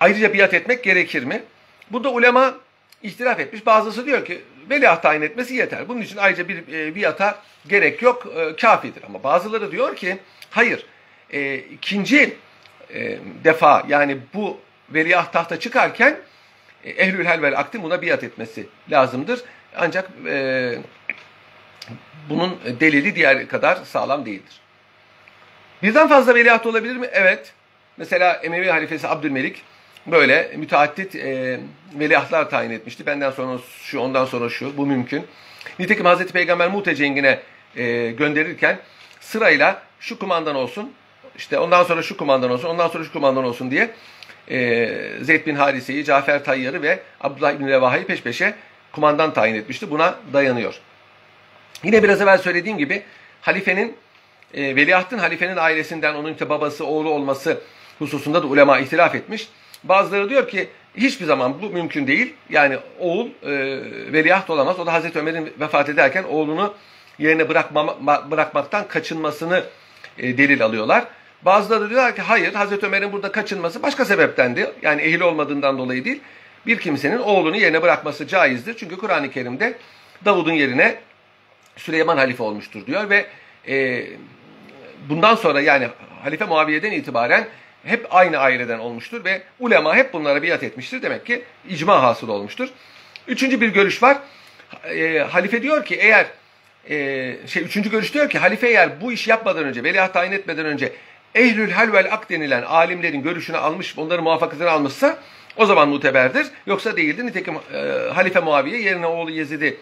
ayrıca 0.00 0.34
biat 0.34 0.54
etmek 0.54 0.84
gerekir 0.84 1.24
mi? 1.24 1.42
Bu 1.90 2.04
da 2.04 2.10
ulema 2.10 2.54
ihtilaf 3.02 3.40
etmiş. 3.40 3.66
Bazısı 3.66 4.06
diyor 4.06 4.24
ki 4.24 4.40
veliaht 4.70 5.02
tayin 5.02 5.22
etmesi 5.22 5.54
yeter. 5.54 5.88
Bunun 5.88 6.00
için 6.00 6.16
ayrıca 6.16 6.48
bir 6.48 6.74
e, 6.74 6.94
biata 6.94 7.42
gerek 7.68 8.02
yok, 8.02 8.26
e, 8.36 8.56
kafidir. 8.56 9.02
Ama 9.06 9.22
bazıları 9.22 9.72
diyor 9.72 9.96
ki 9.96 10.18
hayır, 10.50 10.86
e, 11.32 11.56
ikinci 11.56 12.36
e, 12.94 13.18
defa 13.44 13.84
yani 13.88 14.18
bu 14.34 14.60
veliaht 14.90 15.32
tahta 15.32 15.60
çıkarken 15.60 16.16
e, 16.84 16.90
ehlül 16.90 17.26
hel 17.26 17.42
vel 17.42 17.58
akdi 17.58 17.82
buna 17.82 18.02
biat 18.02 18.24
etmesi 18.24 18.66
lazımdır. 18.90 19.40
Ancak 19.76 20.10
e, 20.26 20.74
bunun 22.28 22.58
delili 22.80 23.14
diğer 23.14 23.48
kadar 23.48 23.76
sağlam 23.76 24.26
değildir. 24.26 24.60
Birden 25.82 26.08
fazla 26.08 26.34
veliaht 26.34 26.66
olabilir 26.66 26.96
mi? 26.96 27.08
Evet. 27.12 27.52
Mesela 27.96 28.32
Emevi 28.32 28.70
halifesi 28.70 29.08
Abdülmelik 29.08 29.62
böyle 30.06 30.52
müteaddit 30.56 31.14
e, 31.14 31.60
veliahtlar 31.94 32.50
tayin 32.50 32.70
etmişti. 32.70 33.06
Benden 33.06 33.30
sonra 33.30 33.58
şu, 33.82 34.00
ondan 34.00 34.24
sonra 34.24 34.48
şu. 34.48 34.76
Bu 34.76 34.86
mümkün. 34.86 35.26
Nitekim 35.78 36.06
Hazreti 36.06 36.32
Peygamber 36.32 36.68
Mute 36.68 36.94
cengine 36.94 37.40
e, 37.76 38.10
gönderirken 38.10 38.78
sırayla 39.20 39.82
şu 40.00 40.18
kumandan 40.18 40.54
olsun, 40.56 40.92
işte 41.36 41.58
ondan 41.58 41.84
sonra 41.84 42.02
şu 42.02 42.16
kumandan 42.16 42.50
olsun, 42.50 42.68
ondan 42.68 42.88
sonra 42.88 43.04
şu 43.04 43.12
kumandan 43.12 43.44
olsun 43.44 43.70
diye 43.70 43.90
e, 44.50 44.88
Zeyd 45.20 45.46
bin 45.46 45.54
Harise'yi, 45.54 46.04
Cafer 46.04 46.44
Tayyar'ı 46.44 46.82
ve 46.82 46.98
Abdullah 47.20 47.58
bin 47.58 47.66
Revaha'yı 47.66 48.06
peş 48.06 48.22
peşe 48.22 48.54
kumandan 48.92 49.32
tayin 49.32 49.54
etmişti. 49.54 49.90
Buna 49.90 50.14
dayanıyor. 50.32 50.80
Yine 51.84 52.02
biraz 52.02 52.20
evvel 52.20 52.38
söylediğim 52.38 52.78
gibi 52.78 53.02
halifenin 53.40 53.96
e, 54.54 54.76
veliahtın 54.76 55.18
halifenin 55.18 55.56
ailesinden 55.56 56.14
onun 56.14 56.32
işte 56.32 56.48
babası, 56.48 56.86
oğlu 56.86 57.10
olması 57.10 57.60
hususunda 57.98 58.42
da 58.42 58.46
ulema 58.46 58.78
ihtilaf 58.78 59.14
etmiş. 59.14 59.48
Bazıları 59.84 60.30
diyor 60.30 60.48
ki 60.48 60.68
hiçbir 60.96 61.26
zaman 61.26 61.62
bu 61.62 61.70
mümkün 61.70 62.06
değil. 62.06 62.34
Yani 62.50 62.78
oğul 62.98 63.26
e, 63.26 63.50
veliaht 64.12 64.50
olamaz. 64.50 64.80
O 64.80 64.86
da 64.86 64.92
Hazreti 64.92 65.18
Ömer'in 65.18 65.52
vefat 65.60 65.88
ederken 65.88 66.24
oğlunu 66.24 66.74
yerine 67.18 67.48
bırakma, 67.48 67.96
bırakmaktan 68.30 68.88
kaçınmasını 68.88 69.64
e, 70.18 70.38
delil 70.38 70.64
alıyorlar. 70.64 71.04
Bazıları 71.42 71.90
diyorlar 71.90 72.16
ki 72.16 72.22
hayır 72.22 72.54
Hazreti 72.54 72.86
Ömer'in 72.86 73.12
burada 73.12 73.32
kaçınması 73.32 73.82
başka 73.82 74.04
sebeptendi. 74.04 74.72
Yani 74.82 75.02
ehil 75.02 75.20
olmadığından 75.20 75.78
dolayı 75.78 76.04
değil. 76.04 76.20
Bir 76.66 76.78
kimsenin 76.78 77.18
oğlunu 77.18 77.56
yerine 77.56 77.82
bırakması 77.82 78.26
caizdir. 78.26 78.76
Çünkü 78.76 78.96
Kur'an-ı 78.96 79.30
Kerim'de 79.30 79.74
Davud'un 80.24 80.52
yerine 80.52 80.98
Süleyman 81.76 82.16
halife 82.16 82.42
olmuştur 82.42 82.86
diyor 82.86 83.10
ve 83.10 83.26
e, 83.68 84.06
bundan 85.08 85.34
sonra 85.34 85.60
yani 85.60 85.88
Halife 86.22 86.44
Muaviye'den 86.44 86.92
itibaren 86.92 87.48
hep 87.84 88.06
aynı 88.10 88.38
aileden 88.38 88.78
olmuştur 88.78 89.24
ve 89.24 89.42
ulema 89.58 89.96
hep 89.96 90.12
bunlara 90.12 90.42
biat 90.42 90.62
etmiştir. 90.62 91.02
Demek 91.02 91.26
ki 91.26 91.42
icma 91.68 92.02
hasıl 92.02 92.28
olmuştur. 92.28 92.68
Üçüncü 93.28 93.60
bir 93.60 93.68
görüş 93.68 94.02
var. 94.02 94.18
E, 94.84 95.18
halife 95.18 95.62
diyor 95.62 95.84
ki 95.84 95.94
eğer 95.94 96.26
e, 96.88 97.36
şey 97.46 97.62
üçüncü 97.62 97.90
görüş 97.90 98.14
diyor 98.14 98.30
ki 98.30 98.38
halife 98.38 98.68
eğer 98.68 99.00
bu 99.00 99.12
iş 99.12 99.28
yapmadan 99.28 99.64
önce 99.64 99.84
veliaht 99.84 100.12
tayin 100.12 100.32
etmeden 100.32 100.66
önce 100.66 100.92
ehlül 101.34 101.70
hal 101.70 101.92
vel 101.92 102.08
ak 102.12 102.30
denilen 102.30 102.62
alimlerin 102.62 103.22
görüşünü 103.22 103.56
almış, 103.56 103.98
onların 103.98 104.24
muvaffakatını 104.24 104.70
almışsa 104.70 105.18
o 105.56 105.66
zaman 105.66 105.88
muteberdir. 105.88 106.46
Yoksa 106.66 106.96
değildir. 106.96 107.26
Nitekim 107.26 107.54
e, 107.54 107.78
Halife 108.14 108.40
Muaviye 108.40 108.80
yerine 108.80 109.06
oğlu 109.06 109.30
Yezid'i 109.30 109.76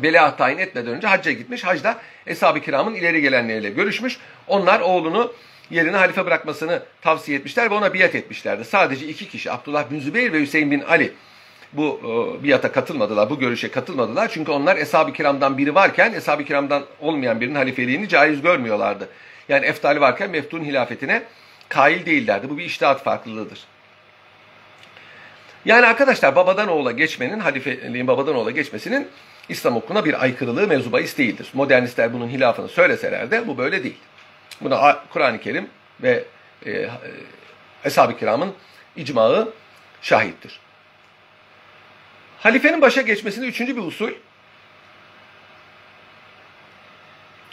veliaht 0.00 0.38
tayin 0.38 0.58
etmeden 0.58 0.94
önce 0.94 1.06
hacca 1.06 1.32
gitmiş. 1.32 1.64
Hacda 1.64 1.98
Eshab-ı 2.26 2.60
Kiram'ın 2.60 2.94
ileri 2.94 3.22
gelenleriyle 3.22 3.70
görüşmüş. 3.70 4.18
Onlar 4.48 4.80
oğlunu 4.80 5.32
yerine 5.70 5.96
halife 5.96 6.26
bırakmasını 6.26 6.82
tavsiye 7.02 7.38
etmişler 7.38 7.70
ve 7.70 7.74
ona 7.74 7.94
biat 7.94 8.14
etmişlerdi. 8.14 8.64
Sadece 8.64 9.06
iki 9.06 9.28
kişi 9.28 9.52
Abdullah 9.52 9.90
bin 9.90 10.00
Zübeyir 10.00 10.32
ve 10.32 10.40
Hüseyin 10.40 10.70
bin 10.70 10.80
Ali 10.80 11.12
bu 11.72 12.00
e, 12.04 12.42
biata 12.44 12.72
katılmadılar, 12.72 13.30
bu 13.30 13.38
görüşe 13.38 13.70
katılmadılar. 13.70 14.30
Çünkü 14.34 14.52
onlar 14.52 14.76
Eshab-ı 14.76 15.12
Kiram'dan 15.12 15.58
biri 15.58 15.74
varken 15.74 16.12
Eshab-ı 16.12 16.44
Kiram'dan 16.44 16.84
olmayan 17.00 17.40
birinin 17.40 17.54
halifeliğini 17.54 18.08
caiz 18.08 18.42
görmüyorlardı. 18.42 19.08
Yani 19.48 19.66
Eftali 19.66 20.00
varken 20.00 20.30
Meftun 20.30 20.64
hilafetine 20.64 21.22
kail 21.68 22.06
değillerdi. 22.06 22.50
Bu 22.50 22.58
bir 22.58 22.64
iştihat 22.64 23.04
farklılığıdır. 23.04 23.58
Yani 25.64 25.86
arkadaşlar 25.86 26.36
babadan 26.36 26.68
oğula 26.68 26.92
geçmenin, 26.92 27.40
halifeliğin 27.40 28.06
babadan 28.06 28.34
oğula 28.34 28.50
geçmesinin 28.50 29.08
İslam 29.48 29.74
hukukuna 29.74 30.04
bir 30.04 30.22
aykırılığı 30.22 30.68
mevzu 30.68 30.92
bahis 30.92 31.18
değildir. 31.18 31.50
Modernistler 31.54 32.12
bunun 32.12 32.28
hilafını 32.28 32.68
söyleseler 32.68 33.30
de 33.30 33.46
bu 33.48 33.58
böyle 33.58 33.82
değil. 33.82 33.96
Buna 34.60 35.04
Kur'an-ı 35.12 35.40
Kerim 35.40 35.70
ve 36.02 36.24
e, 36.66 36.70
e, 36.70 36.90
Eshab-ı 37.84 38.18
Kiram'ın 38.18 38.54
icmağı 38.96 39.52
şahittir. 40.02 40.60
Halifenin 42.38 42.80
başa 42.80 43.00
geçmesinde 43.00 43.46
üçüncü 43.46 43.76
bir 43.76 43.82
usul 43.82 44.10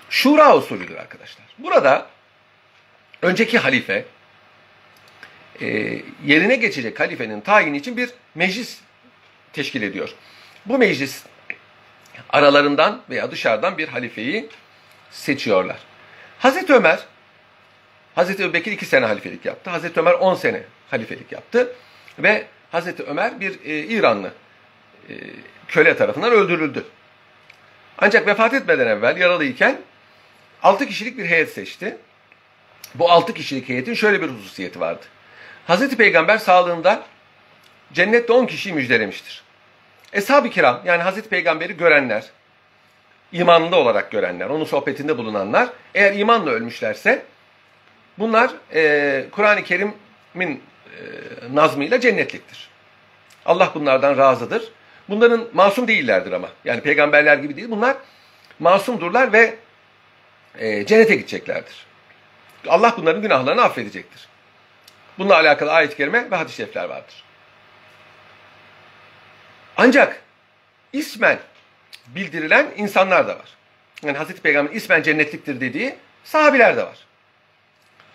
şura 0.10 0.58
usulüdür 0.58 0.96
arkadaşlar. 0.96 1.46
Burada 1.58 2.08
önceki 3.22 3.58
halife 3.58 4.06
e, 5.62 5.68
yerine 6.26 6.56
geçecek 6.56 7.00
halifenin 7.00 7.42
tayini 7.42 7.78
için 7.78 7.98
bir 7.98 8.10
meclis 8.36 8.80
teşkil 9.54 9.82
ediyor. 9.82 10.10
Bu 10.66 10.78
meclis 10.78 11.24
aralarından 12.30 13.02
veya 13.10 13.32
dışarıdan 13.32 13.78
bir 13.78 13.88
halifeyi 13.88 14.50
seçiyorlar. 15.12 15.78
Hazreti 16.40 16.74
Ömer, 16.74 17.00
Hazreti 18.16 18.44
Ebubekir 18.44 18.72
iki 18.72 18.86
sene 18.86 19.06
halifelik 19.06 19.46
yaptı. 19.46 19.70
Hazreti 19.70 20.00
Ömer 20.00 20.14
on 20.14 20.36
sene 20.36 20.64
halifelik 20.92 21.32
yaptı. 21.32 21.76
Ve 22.20 22.46
Hazreti 22.72 23.04
Ömer 23.04 23.40
bir 23.40 23.66
e, 23.66 23.80
İranlı 23.80 24.34
e, 25.10 25.14
köle 25.68 25.98
tarafından 25.98 26.32
öldürüldü. 26.32 26.86
Ancak 27.98 28.28
vefat 28.28 28.54
etmeden 28.54 28.88
evvel 28.88 29.18
yaralıyken 29.18 29.82
altı 30.64 30.86
kişilik 30.86 31.18
bir 31.18 31.26
heyet 31.26 31.50
seçti. 31.50 31.98
Bu 32.96 33.12
altı 33.12 33.34
kişilik 33.34 33.70
heyetin 33.70 33.94
şöyle 33.94 34.22
bir 34.22 34.28
hususiyeti 34.28 34.80
vardı. 34.80 35.06
Hazreti 35.68 35.98
Peygamber 35.98 36.38
sağlığında 36.38 37.04
cennette 37.94 38.34
on 38.34 38.46
kişiyi 38.46 38.74
müjdelemiştir. 38.74 39.44
Eshab-ı 40.14 40.50
kiram 40.50 40.82
yani 40.86 41.04
Hazreti 41.04 41.30
Peygamber'i 41.30 41.78
görenler, 41.78 42.26
imanında 43.32 43.76
olarak 43.76 44.12
görenler, 44.12 44.50
onun 44.50 44.66
sohbetinde 44.66 45.18
bulunanlar 45.18 45.70
eğer 45.96 46.14
imanla 46.14 46.52
ölmüşlerse 46.52 47.26
bunlar 48.20 48.52
e, 48.74 49.26
Kur'an-ı 49.32 49.64
Kerim'in 49.64 50.64
e, 50.86 51.00
nazmıyla 51.54 52.00
cennetliktir. 52.00 52.70
Allah 53.46 53.72
bunlardan 53.76 54.18
razıdır. 54.18 54.72
Bunların 55.10 55.48
masum 55.54 55.88
değillerdir 55.88 56.32
ama. 56.32 56.50
Yani 56.66 56.82
peygamberler 56.82 57.38
gibi 57.38 57.56
değil. 57.56 57.72
Bunlar 57.72 57.98
masumdurlar 58.60 59.34
ve 59.34 59.56
e, 60.58 60.86
cennete 60.86 61.16
gideceklerdir. 61.16 61.86
Allah 62.68 62.94
bunların 62.98 63.22
günahlarını 63.22 63.62
affedecektir. 63.62 64.28
Bununla 65.18 65.36
alakalı 65.36 65.72
ayet-i 65.72 65.98
kerime 65.98 66.32
ve 66.32 66.36
hadis-i 66.36 66.56
şerifler 66.56 66.84
vardır. 66.84 67.24
Ancak 69.78 70.22
ismen 70.94 71.40
bildirilen 72.16 72.68
insanlar 72.78 73.28
da 73.28 73.32
var. 73.32 73.58
Yani 74.04 74.18
Hazreti 74.18 74.42
Peygamber 74.42 74.74
ismen 74.74 75.04
cennetliktir 75.04 75.62
dediği 75.62 75.96
sahabiler 76.24 76.78
de 76.78 76.84
var. 76.84 76.98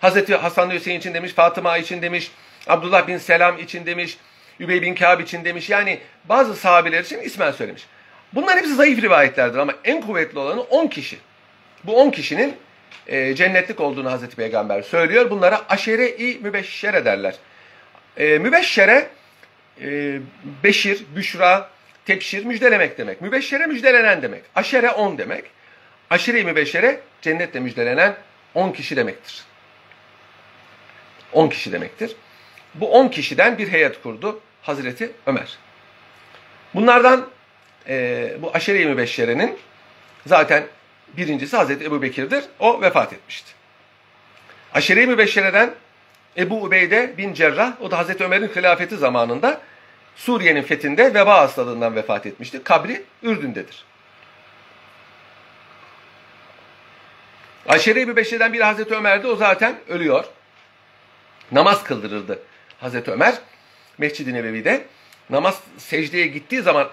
Hazreti 0.01 0.35
Hasan 0.35 0.71
Hüseyin 0.71 0.99
için 0.99 1.13
demiş, 1.13 1.33
Fatıma 1.33 1.77
için 1.77 2.01
demiş, 2.01 2.31
Abdullah 2.67 3.07
bin 3.07 3.17
Selam 3.17 3.59
için 3.59 3.85
demiş, 3.85 4.17
Übey 4.59 4.81
bin 4.81 4.95
Kâb 4.95 5.19
için 5.19 5.45
demiş. 5.45 5.69
Yani 5.69 5.99
bazı 6.25 6.55
sahabeler 6.55 7.03
için 7.03 7.19
ismen 7.19 7.51
söylemiş. 7.51 7.85
Bunlar 8.33 8.57
hepsi 8.57 8.75
zayıf 8.75 9.01
rivayetlerdir 9.01 9.57
ama 9.57 9.73
en 9.83 10.01
kuvvetli 10.01 10.39
olanı 10.39 10.61
10 10.61 10.87
kişi. 10.87 11.17
Bu 11.83 12.01
10 12.01 12.11
kişinin 12.11 12.55
e, 13.07 13.35
cennetlik 13.35 13.79
olduğunu 13.79 14.11
Hazreti 14.11 14.35
Peygamber 14.35 14.81
söylüyor. 14.81 15.29
Bunlara 15.29 15.61
aşere-i 15.69 16.39
mübeşşere 16.41 17.05
derler. 17.05 17.35
E, 18.17 18.37
mübeşşere 18.37 19.07
e, 19.81 20.19
beşir, 20.63 21.03
büşra, 21.15 21.69
tebşir 22.05 22.45
müjdelemek 22.45 22.97
demek. 22.97 23.21
Mübeşşere 23.21 23.65
müjdelenen 23.65 24.21
demek. 24.21 24.43
Aşere 24.55 24.91
on 24.91 25.17
demek. 25.17 25.45
Aşire-i 26.09 26.43
mübeşşere 26.43 26.99
cennetle 27.21 27.59
müjdelenen 27.59 28.15
on 28.53 28.71
kişi 28.71 28.95
demektir. 28.95 29.45
10 31.33 31.49
kişi 31.49 31.71
demektir. 31.71 32.15
Bu 32.73 32.91
10 32.91 33.07
kişiden 33.07 33.57
bir 33.57 33.71
heyet 33.71 34.01
kurdu 34.03 34.39
Hazreti 34.61 35.11
Ömer. 35.25 35.57
Bunlardan 36.73 37.29
e, 37.87 38.35
bu 38.41 38.51
aşere-i 38.53 38.85
mübeşşerenin 38.85 39.57
zaten 40.25 40.63
birincisi 41.17 41.57
Hazreti 41.57 41.85
Ebu 41.85 42.01
Bekir'dir. 42.01 42.43
O 42.59 42.81
vefat 42.81 43.13
etmişti. 43.13 43.51
Aşere-i 44.73 45.07
mübeşşereden 45.07 45.73
Ebu 46.37 46.63
Ubeyde 46.63 47.13
bin 47.17 47.33
Cerrah, 47.33 47.81
o 47.81 47.91
da 47.91 47.97
Hazreti 47.97 48.23
Ömer'in 48.23 48.47
hilafeti 48.47 48.97
zamanında 48.97 49.61
Suriye'nin 50.15 50.61
fethinde 50.61 51.13
veba 51.13 51.37
hastalığından 51.39 51.95
vefat 51.95 52.25
etmişti. 52.25 52.63
Kabri 52.63 53.03
Ürdün'dedir. 53.23 53.85
Aşere-i 57.67 58.05
Mübeşşe'den 58.05 58.53
biri 58.53 58.63
Hazreti 58.63 58.95
Ömer'di. 58.95 59.27
O 59.27 59.35
zaten 59.35 59.75
ölüyor. 59.89 60.25
Namaz 61.51 61.83
kıldırırdı 61.83 62.39
Hazreti 62.79 63.11
Ömer. 63.11 63.35
Mescid-i 63.97 64.33
Nebevi'de. 64.33 64.85
Namaz 65.29 65.59
secdeye 65.77 66.27
gittiği 66.27 66.61
zaman 66.61 66.89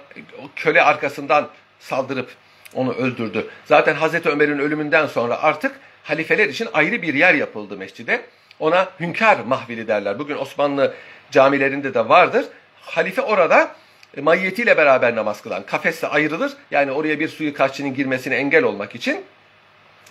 köle 0.57 0.83
arkasından 0.83 1.49
saldırıp 1.81 2.31
onu 2.75 2.93
öldürdü. 2.93 3.51
Zaten 3.65 3.95
Hazreti 3.95 4.29
Ömer'in 4.29 4.59
ölümünden 4.59 5.07
sonra 5.07 5.43
artık 5.43 5.81
halifeler 6.03 6.49
için 6.49 6.69
ayrı 6.73 7.03
bir 7.03 7.15
yer 7.15 7.35
yapıldı 7.35 7.77
mescide. 7.77 8.23
Ona 8.59 8.89
hünkâr 9.01 9.41
mahvili 9.41 9.89
derler. 9.89 10.19
Bugün 10.19 10.37
Osmanlı 10.37 10.95
camilerinde 11.31 11.95
de 11.95 12.09
vardır. 12.09 12.45
Halife 12.83 13.23
orada 13.23 13.75
e, 14.17 14.21
mayyetiyle 14.21 14.77
beraber 14.77 15.17
namaz 15.17 15.43
kılan. 15.43 15.67
Kafesle 15.67 16.09
ayrılır. 16.09 16.53
Yani 16.71 16.93
oraya 16.93 17.21
bir 17.21 17.29
suikastçının 17.29 17.95
girmesine 17.95 18.37
engel 18.37 18.65
olmak 18.65 18.95
için 18.95 19.25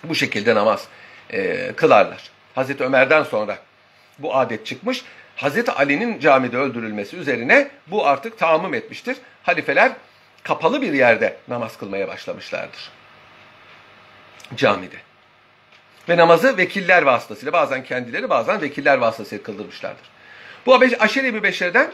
bu 0.03 0.15
şekilde 0.15 0.55
namaz 0.55 0.88
e, 1.29 1.71
kılarlar. 1.75 2.29
Hazreti 2.55 2.84
Ömer'den 2.84 3.23
sonra 3.23 3.58
bu 4.19 4.36
adet 4.36 4.65
çıkmış. 4.65 5.03
Hazreti 5.36 5.71
Ali'nin 5.71 6.19
camide 6.19 6.58
öldürülmesi 6.58 7.17
üzerine 7.17 7.71
bu 7.88 8.08
artık 8.08 8.38
tamam 8.38 8.73
etmiştir. 8.73 9.17
Halifeler 9.43 9.91
kapalı 10.43 10.82
bir 10.82 10.93
yerde 10.93 11.38
namaz 11.47 11.77
kılmaya 11.77 12.08
başlamışlardır. 12.08 12.91
Camide. 14.55 14.95
Ve 16.10 16.17
namazı 16.17 16.58
vekiller 16.58 17.01
vasıtasıyla 17.01 17.53
bazen 17.53 17.84
kendileri 17.84 18.29
bazen 18.29 18.62
vekiller 18.62 18.97
vasıtasıyla 18.97 19.43
kıldırmışlardır. 19.43 20.10
Bu 20.65 20.79
aşere-i 20.99 21.32
mübeşşerden 21.32 21.91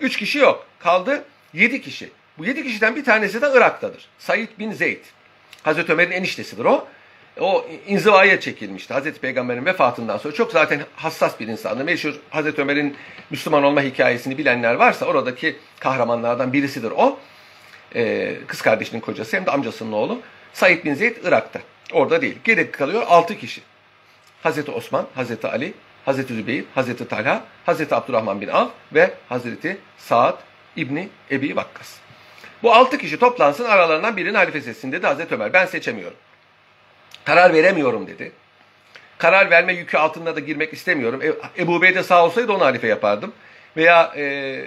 üç 0.00 0.16
kişi 0.16 0.38
yok. 0.38 0.66
Kaldı 0.78 1.24
yedi 1.52 1.82
kişi. 1.82 2.10
Bu 2.38 2.44
yedi 2.44 2.62
kişiden 2.62 2.96
bir 2.96 3.04
tanesi 3.04 3.42
de 3.42 3.50
Irak'tadır. 3.54 4.08
Said 4.18 4.48
bin 4.58 4.72
Zeyd. 4.72 5.04
Hazreti 5.62 5.92
Ömer'in 5.92 6.10
eniştesidir 6.10 6.64
o 6.64 6.86
o 7.40 7.66
inzivaya 7.86 8.40
çekilmişti. 8.40 8.94
Hazreti 8.94 9.20
Peygamber'in 9.20 9.66
vefatından 9.66 10.18
sonra 10.18 10.34
çok 10.34 10.52
zaten 10.52 10.80
hassas 10.96 11.40
bir 11.40 11.48
insandı. 11.48 11.84
Meşhur 11.84 12.14
Hazreti 12.30 12.62
Ömer'in 12.62 12.96
Müslüman 13.30 13.62
olma 13.62 13.82
hikayesini 13.82 14.38
bilenler 14.38 14.74
varsa 14.74 15.06
oradaki 15.06 15.56
kahramanlardan 15.80 16.52
birisidir 16.52 16.92
o. 16.96 17.18
Ee, 17.94 18.36
kız 18.46 18.62
kardeşinin 18.62 19.00
kocası 19.00 19.36
hem 19.36 19.46
de 19.46 19.50
amcasının 19.50 19.92
oğlu. 19.92 20.20
Said 20.52 20.84
bin 20.84 20.94
Zeyd 20.94 21.16
Irak'ta. 21.24 21.60
Orada 21.92 22.22
değil. 22.22 22.38
Geri 22.44 22.70
kalıyor 22.70 23.02
6 23.06 23.38
kişi. 23.38 23.60
Hazreti 24.42 24.70
Osman, 24.70 25.06
Hazreti 25.14 25.46
Ali, 25.46 25.72
Hazreti 26.04 26.34
Zübeyir, 26.34 26.64
Hazreti 26.74 27.08
Talha, 27.08 27.44
Hazreti 27.66 27.94
Abdurrahman 27.94 28.40
bin 28.40 28.48
Avf 28.48 28.70
ve 28.94 29.14
Hazreti 29.28 29.78
Saad 29.98 30.38
İbni 30.76 31.08
Ebi 31.30 31.56
Vakkas. 31.56 31.96
Bu 32.62 32.74
altı 32.74 32.98
kişi 32.98 33.18
toplansın 33.18 33.64
aralarından 33.64 34.16
birini 34.16 34.36
halife 34.36 34.60
seçsin 34.60 34.92
dedi 34.92 35.06
Hazreti 35.06 35.34
Ömer. 35.34 35.52
Ben 35.52 35.66
seçemiyorum. 35.66 36.16
Karar 37.24 37.52
veremiyorum 37.52 38.06
dedi. 38.06 38.32
Karar 39.18 39.50
verme 39.50 39.72
yükü 39.72 39.96
altında 39.96 40.36
da 40.36 40.40
girmek 40.40 40.72
istemiyorum. 40.72 41.20
E, 41.22 41.62
Ebu 41.62 41.82
Beyde 41.82 42.02
sağ 42.02 42.24
olsaydı 42.24 42.52
onu 42.52 42.64
halife 42.64 42.86
yapardım. 42.86 43.32
Veya 43.76 44.12
e, 44.16 44.64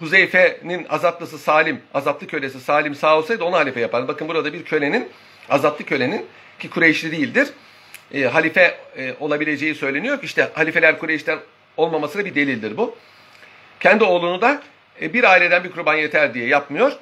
Huzeyfe'nin 0.00 0.86
azatlısı 0.88 1.38
Salim, 1.38 1.80
azatlı 1.94 2.26
kölesi 2.26 2.60
Salim 2.60 2.94
sağ 2.94 3.18
olsaydı 3.18 3.44
onu 3.44 3.56
halife 3.56 3.80
yapardım. 3.80 4.08
Bakın 4.08 4.28
burada 4.28 4.52
bir 4.52 4.64
kölenin, 4.64 5.08
azatlı 5.48 5.84
kölenin 5.84 6.26
ki 6.58 6.70
Kureyşli 6.70 7.12
değildir, 7.12 7.48
e, 8.12 8.22
halife 8.24 8.78
e, 8.96 9.14
olabileceği 9.20 9.74
söyleniyor 9.74 10.20
ki 10.20 10.26
işte 10.26 10.50
halifeler 10.54 10.98
Kureyş'ten 10.98 11.38
olmamasına 11.76 12.24
bir 12.24 12.34
delildir 12.34 12.76
bu. 12.76 12.96
Kendi 13.80 14.04
oğlunu 14.04 14.40
da 14.40 14.62
e, 15.02 15.12
bir 15.12 15.24
aileden 15.24 15.64
bir 15.64 15.70
kurban 15.70 15.94
yeter 15.94 16.34
diye 16.34 16.46
yapmıyor. 16.46 16.92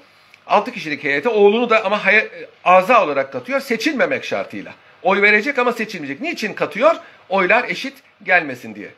6 0.47 0.73
kişilik 0.73 1.05
heyete 1.05 1.29
oğlunu 1.29 1.71
da 1.71 1.85
ama 1.85 2.05
hay- 2.05 2.29
aza 2.65 3.05
olarak 3.05 3.33
katıyor 3.33 3.61
seçilmemek 3.61 4.25
şartıyla. 4.25 4.75
Oy 5.03 5.23
verecek 5.23 5.59
ama 5.59 5.73
seçilmeyecek. 5.73 6.21
Niçin 6.21 6.53
katıyor? 6.55 6.95
Oylar 7.29 7.65
eşit 7.69 7.95
gelmesin 8.23 8.75
diye. 8.75 8.89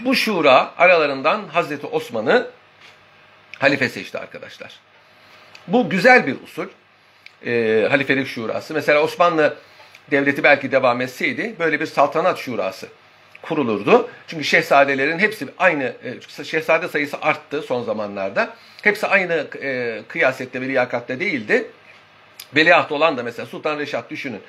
Bu 0.00 0.14
şura 0.14 0.74
aralarından 0.78 1.48
Hazreti 1.48 1.86
Osman'ı 1.86 2.50
halife 3.58 3.88
seçti 3.88 4.18
arkadaşlar. 4.18 4.72
Bu 5.66 5.90
güzel 5.90 6.26
bir 6.26 6.36
usul. 6.44 6.66
E, 7.46 7.86
halifelik 7.90 8.26
şurası. 8.26 8.74
Mesela 8.74 9.02
Osmanlı 9.02 9.56
devleti 10.10 10.42
belki 10.42 10.72
devam 10.72 11.00
etseydi 11.00 11.54
böyle 11.58 11.80
bir 11.80 11.86
saltanat 11.86 12.38
şurası 12.38 12.88
kurulurdu. 13.42 14.08
Çünkü 14.26 14.44
şehzadelerin 14.44 15.18
hepsi 15.18 15.46
aynı, 15.58 15.84
e, 15.84 16.44
şehzade 16.44 16.88
sayısı 16.88 17.16
arttı 17.22 17.62
son 17.62 17.82
zamanlarda. 17.82 18.54
Hepsi 18.82 19.06
aynı 19.06 19.46
e, 19.62 20.00
kıyasette 20.08 20.60
ve 20.60 20.68
liyakatte 20.68 21.20
değildi. 21.20 21.66
Veliaht 22.56 22.92
olan 22.92 23.16
da 23.16 23.22
mesela 23.22 23.46
Sultan 23.46 23.78
Reşat 23.78 24.10
düşünün. 24.10 24.40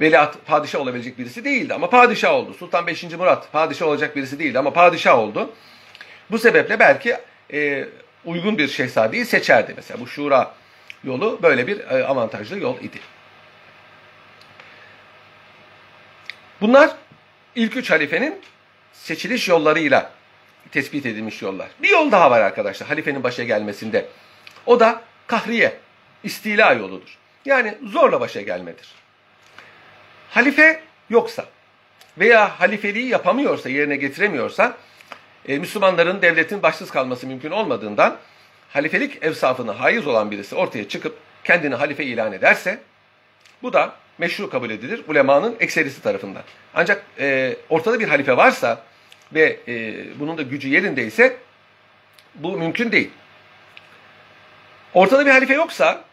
Veliaht 0.00 0.36
padişah 0.46 0.80
olabilecek 0.80 1.18
birisi 1.18 1.44
değildi 1.44 1.74
ama 1.74 1.90
padişah 1.90 2.32
oldu. 2.32 2.54
Sultan 2.54 2.86
5. 2.86 3.02
Murat 3.04 3.52
padişah 3.52 3.86
olacak 3.86 4.16
birisi 4.16 4.38
değildi 4.38 4.58
ama 4.58 4.72
padişah 4.72 5.18
oldu. 5.18 5.50
Bu 6.30 6.38
sebeple 6.38 6.78
belki 6.78 7.16
e, 7.52 7.84
uygun 8.24 8.58
bir 8.58 8.68
şehzadeyi 8.68 9.24
seçerdi. 9.24 9.72
Mesela 9.76 10.00
bu 10.00 10.06
şura 10.06 10.54
yolu 11.04 11.38
böyle 11.42 11.66
bir 11.66 11.80
e, 11.80 12.04
avantajlı 12.04 12.58
yol 12.58 12.80
idi. 12.80 12.98
Bunlar 16.60 16.90
ilk 17.54 17.76
üç 17.76 17.90
halifenin 17.90 18.40
seçiliş 18.92 19.48
yollarıyla 19.48 20.10
tespit 20.70 21.06
edilmiş 21.06 21.42
yollar. 21.42 21.68
Bir 21.82 21.88
yol 21.88 22.12
daha 22.12 22.30
var 22.30 22.40
arkadaşlar 22.40 22.88
halifenin 22.88 23.22
başa 23.22 23.44
gelmesinde. 23.44 24.06
O 24.66 24.80
da 24.80 25.02
kahriye, 25.26 25.76
istila 26.22 26.72
yoludur. 26.72 27.18
Yani 27.44 27.78
zorla 27.82 28.20
başa 28.20 28.40
gelmedir. 28.40 28.88
Halife 30.30 30.82
yoksa 31.10 31.44
veya 32.18 32.60
halifeliği 32.60 33.08
yapamıyorsa, 33.08 33.68
yerine 33.68 33.96
getiremiyorsa 33.96 34.76
e, 35.48 35.58
Müslümanların 35.58 36.22
devletin 36.22 36.62
başsız 36.62 36.90
kalması 36.90 37.26
mümkün 37.26 37.50
olmadığından 37.50 38.18
halifelik 38.74 39.22
evsafına 39.22 39.80
haiz 39.80 40.06
olan 40.06 40.30
birisi 40.30 40.54
ortaya 40.54 40.88
çıkıp 40.88 41.18
kendini 41.44 41.74
halife 41.74 42.04
ilan 42.04 42.32
ederse 42.32 42.80
bu 43.62 43.72
da 43.72 43.96
meşru 44.18 44.50
kabul 44.50 44.70
edilir 44.70 45.02
ulemanın 45.08 45.56
ekserisi 45.60 46.02
tarafından. 46.02 46.42
Ancak 46.74 47.02
e, 47.18 47.56
ortada 47.68 48.00
bir 48.00 48.08
halife 48.08 48.36
varsa 48.36 48.82
ve 49.34 49.60
e, 49.68 49.94
bunun 50.20 50.38
da 50.38 50.42
gücü 50.42 50.68
yerindeyse 50.68 51.36
bu 52.34 52.58
mümkün 52.58 52.92
değil. 52.92 53.10
Ortada 54.94 55.26
bir 55.26 55.30
halife 55.30 55.54
yoksa 55.54 56.04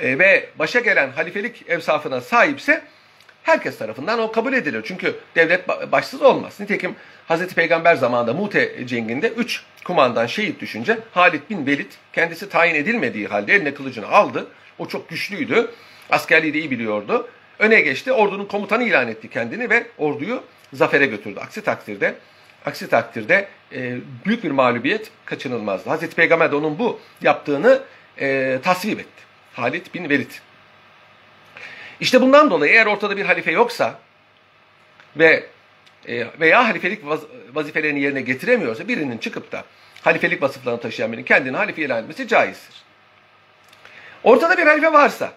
e, 0.00 0.18
ve 0.18 0.48
başa 0.58 0.80
gelen 0.80 1.10
halifelik 1.10 1.68
evsafına 1.68 2.20
sahipse 2.20 2.82
herkes 3.42 3.78
tarafından 3.78 4.18
o 4.18 4.32
kabul 4.32 4.52
edilir. 4.52 4.82
Çünkü 4.86 5.14
devlet 5.34 5.68
başsız 5.68 6.22
olmaz. 6.22 6.60
Nitekim 6.60 6.96
Hazreti 7.28 7.54
Peygamber 7.54 7.94
zamanında 7.94 8.32
Mute 8.32 8.86
cenginde 8.86 9.28
üç 9.28 9.62
kumandan 9.84 10.26
şehit 10.26 10.60
düşünce 10.60 10.98
Halid 11.12 11.40
bin 11.50 11.66
Velid 11.66 11.92
kendisi 12.12 12.48
tayin 12.48 12.74
edilmediği 12.74 13.26
halde 13.26 13.54
eline 13.54 13.74
kılıcını 13.74 14.08
aldı 14.08 14.46
o 14.78 14.88
çok 14.88 15.08
güçlüydü. 15.08 15.70
Askerliği 16.10 16.54
de 16.54 16.58
iyi 16.58 16.70
biliyordu. 16.70 17.28
Öne 17.58 17.80
geçti. 17.80 18.12
Ordunun 18.12 18.44
komutanı 18.44 18.84
ilan 18.84 19.08
etti 19.08 19.30
kendini 19.30 19.70
ve 19.70 19.86
orduyu 19.98 20.42
zafere 20.72 21.06
götürdü. 21.06 21.40
Aksi 21.40 21.62
takdirde 21.62 22.14
aksi 22.66 22.88
takdirde 22.88 23.48
e, 23.72 23.96
büyük 24.24 24.44
bir 24.44 24.50
mağlubiyet 24.50 25.10
kaçınılmazdı. 25.24 25.90
Hazreti 25.90 26.16
Peygamber 26.16 26.52
de 26.52 26.56
onun 26.56 26.78
bu 26.78 27.00
yaptığını 27.22 27.82
e, 28.20 28.58
tasvip 28.62 29.00
etti. 29.00 29.24
Halid 29.52 29.86
bin 29.94 30.08
Velid. 30.08 30.30
İşte 32.00 32.20
bundan 32.20 32.50
dolayı 32.50 32.72
eğer 32.72 32.86
ortada 32.86 33.16
bir 33.16 33.24
halife 33.24 33.50
yoksa 33.50 33.98
ve 35.16 35.46
veya 36.40 36.68
halifelik 36.68 37.06
vaz, 37.06 37.20
vazifelerini 37.52 38.00
yerine 38.00 38.20
getiremiyorsa 38.20 38.88
birinin 38.88 39.18
çıkıp 39.18 39.52
da 39.52 39.64
halifelik 40.02 40.42
vasıflarını 40.42 40.80
taşıyan 40.80 41.12
birinin 41.12 41.24
kendini 41.24 41.56
halife 41.56 41.82
ilan 41.82 42.02
etmesi 42.02 42.28
caizdir. 42.28 42.84
Ortada 44.22 44.58
bir 44.58 44.66
halife 44.66 44.92
varsa 44.92 45.32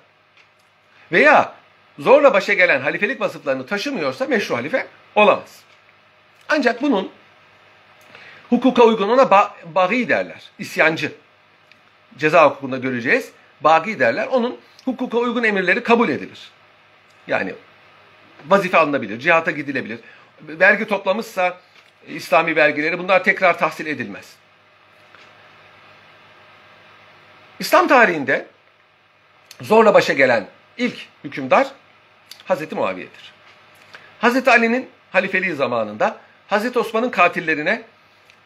veya 1.12 1.54
zorla 2.00 2.34
başa 2.34 2.54
gelen 2.54 2.82
halifelik 2.82 3.22
vasıflarını 3.22 3.66
taşımıyorsa 3.66 4.26
meşru 4.26 4.56
halife 4.56 4.88
olamaz. 5.16 5.62
Ancak 6.50 6.82
bunun 6.82 7.12
hukuka 8.50 8.84
uygun 8.84 9.10
ona 9.10 9.32
ba 9.32 9.56
bagi 9.76 10.10
derler. 10.10 10.52
İsyancı. 10.60 11.12
Ceza 12.18 12.50
hukukunda 12.50 12.78
göreceğiz. 12.78 13.32
Bagi 13.62 14.00
derler. 14.00 14.28
Onun 14.28 14.58
hukuka 14.86 15.18
uygun 15.18 15.44
emirleri 15.44 15.84
kabul 15.84 16.10
edilir. 16.10 16.52
Yani 17.28 17.54
vazife 18.48 18.78
alınabilir, 18.78 19.20
cihata 19.20 19.52
gidilebilir. 19.52 20.00
Vergi 20.42 20.88
toplamışsa 20.88 21.58
İslami 22.08 22.56
vergileri 22.56 23.00
bunlar 23.00 23.24
tekrar 23.24 23.58
tahsil 23.58 23.86
edilmez. 23.86 24.36
İslam 27.60 27.88
tarihinde 27.88 28.48
zorla 29.62 29.94
başa 29.94 30.14
gelen 30.14 30.48
ilk 30.78 30.98
hükümdar 31.24 31.68
Hazreti 32.46 32.76
Muaviye'dir. 32.76 33.34
Hazreti 34.20 34.50
Ali'nin 34.50 34.90
halifeliği 35.12 35.56
zamanında 35.56 36.18
Hazreti 36.48 36.80
Osman'ın 36.80 37.10
katillerine 37.10 37.82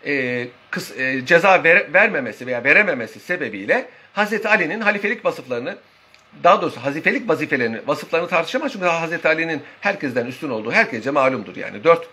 e, 0.06 0.48
kıs, 0.72 0.98
e, 0.98 1.26
ceza 1.26 1.64
ver, 1.64 1.94
vermemesi 1.94 2.48
veya 2.48 2.64
verememesi 2.64 3.20
sebebiyle 3.20 3.90
Hazreti 4.14 4.50
Ali'nin 4.50 4.82
halifelik 4.82 5.26
vasıflarını 5.26 5.78
daha 6.44 6.62
doğrusu 6.62 6.84
hazifelik 6.84 7.30
vazifelerini, 7.30 7.80
vasıflarını 7.88 8.28
tartışamaz. 8.28 8.72
Çünkü 8.72 8.86
Hazreti 8.86 9.28
Ali'nin 9.28 9.62
herkesten 9.82 10.26
üstün 10.26 10.50
olduğu 10.50 10.72
herkese 10.72 11.12
malumdur. 11.12 11.56
Yani 11.56 11.84
dört 11.84 12.08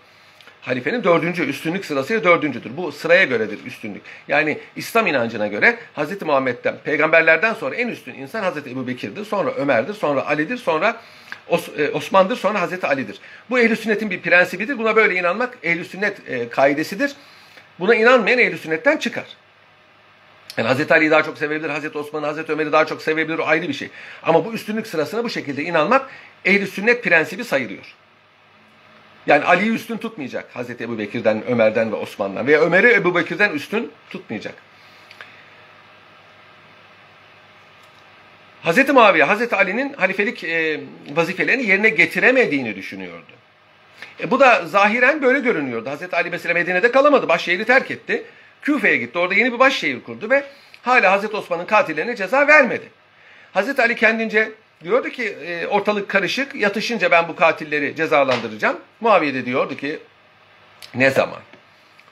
halifenin 0.61 1.03
dördüncü 1.03 1.45
üstünlük 1.45 1.85
sırasıyla 1.85 2.23
dördüncüdür. 2.23 2.77
Bu 2.77 2.91
sıraya 2.91 3.23
göredir 3.23 3.65
üstünlük. 3.65 4.01
Yani 4.27 4.57
İslam 4.75 5.07
inancına 5.07 5.47
göre 5.47 5.77
Hazreti 5.93 6.25
Muhammed'den, 6.25 6.75
peygamberlerden 6.83 7.53
sonra 7.53 7.75
en 7.75 7.87
üstün 7.87 8.13
insan 8.13 8.43
Hazreti 8.43 8.69
Ebu 8.69 8.87
Bekir'dir, 8.87 9.25
sonra 9.25 9.51
Ömer'dir, 9.51 9.93
sonra 9.93 10.27
Ali'dir, 10.27 10.57
sonra 10.57 11.01
Os 11.47 11.69
e, 11.77 11.91
Osman'dır, 11.91 12.35
sonra 12.35 12.61
Hazreti 12.61 12.87
Ali'dir. 12.87 13.19
Bu 13.49 13.59
ehl 13.59 13.75
sünnetin 13.75 14.09
bir 14.09 14.21
prensibidir. 14.21 14.77
Buna 14.77 14.95
böyle 14.95 15.15
inanmak 15.15 15.57
ehl 15.63 15.83
sünnet 15.83 16.29
e, 16.29 16.49
kaidesidir. 16.49 17.11
Buna 17.79 17.95
inanmayan 17.95 18.39
ehl 18.39 18.57
sünnetten 18.57 18.97
çıkar. 18.97 19.25
Yani 20.59 20.67
Hazreti 20.67 20.93
Ali'yi 20.93 21.11
daha 21.11 21.23
çok 21.23 21.37
sevebilir, 21.37 21.69
Hazreti 21.69 21.97
Osman'ı, 21.97 22.25
Hazreti 22.25 22.51
Ömer'i 22.51 22.71
daha 22.71 22.85
çok 22.85 23.01
sevebilir, 23.01 23.39
o 23.39 23.45
ayrı 23.45 23.67
bir 23.67 23.73
şey. 23.73 23.89
Ama 24.23 24.45
bu 24.45 24.53
üstünlük 24.53 24.87
sırasına 24.87 25.23
bu 25.23 25.29
şekilde 25.29 25.63
inanmak 25.63 26.09
ehl 26.45 26.65
sünnet 26.65 27.03
prensibi 27.03 27.43
sayılıyor. 27.43 27.95
Yani 29.27 29.45
Ali'yi 29.45 29.71
üstün 29.71 29.97
tutmayacak 29.97 30.49
Hazreti 30.53 30.83
Ebu 30.83 30.97
Bekir'den, 30.99 31.43
Ömer'den 31.47 31.91
ve 31.91 31.95
Osman'dan. 31.95 32.47
Veya 32.47 32.61
Ömer'i 32.61 32.93
Ebu 32.93 33.15
Bekir'den 33.15 33.51
üstün 33.51 33.91
tutmayacak. 34.09 34.53
Hazreti 38.61 38.93
Muaviye, 38.93 39.23
Hazreti 39.23 39.55
Ali'nin 39.55 39.93
halifelik 39.93 40.43
e, 40.43 40.81
vazifelerini 41.15 41.63
yerine 41.63 41.89
getiremediğini 41.89 42.75
düşünüyordu. 42.75 43.31
E, 44.23 44.31
bu 44.31 44.39
da 44.39 44.65
zahiren 44.65 45.21
böyle 45.21 45.39
görünüyordu. 45.39 45.89
Hazreti 45.89 46.15
Ali 46.15 46.29
mesela 46.29 46.53
Medine'de 46.53 46.91
kalamadı, 46.91 47.29
başşehri 47.29 47.65
terk 47.65 47.91
etti. 47.91 48.25
Küfe'ye 48.61 48.97
gitti, 48.97 49.19
orada 49.19 49.33
yeni 49.33 49.53
bir 49.53 49.59
başşehir 49.59 50.03
kurdu 50.03 50.29
ve 50.29 50.43
hala 50.81 51.11
Hazreti 51.11 51.37
Osman'ın 51.37 51.65
katillerine 51.65 52.15
ceza 52.15 52.47
vermedi. 52.47 52.89
Hazreti 53.53 53.81
Ali 53.81 53.95
kendince 53.95 54.51
Diyordu 54.83 55.09
ki 55.09 55.23
e, 55.23 55.67
ortalık 55.67 56.09
karışık, 56.09 56.55
yatışınca 56.55 57.11
ben 57.11 57.27
bu 57.27 57.35
katilleri 57.35 57.95
cezalandıracağım. 57.95 58.79
Muaviye 59.01 59.33
de 59.33 59.45
diyordu 59.45 59.77
ki 59.77 59.99
ne 60.95 61.09
zaman? 61.09 61.39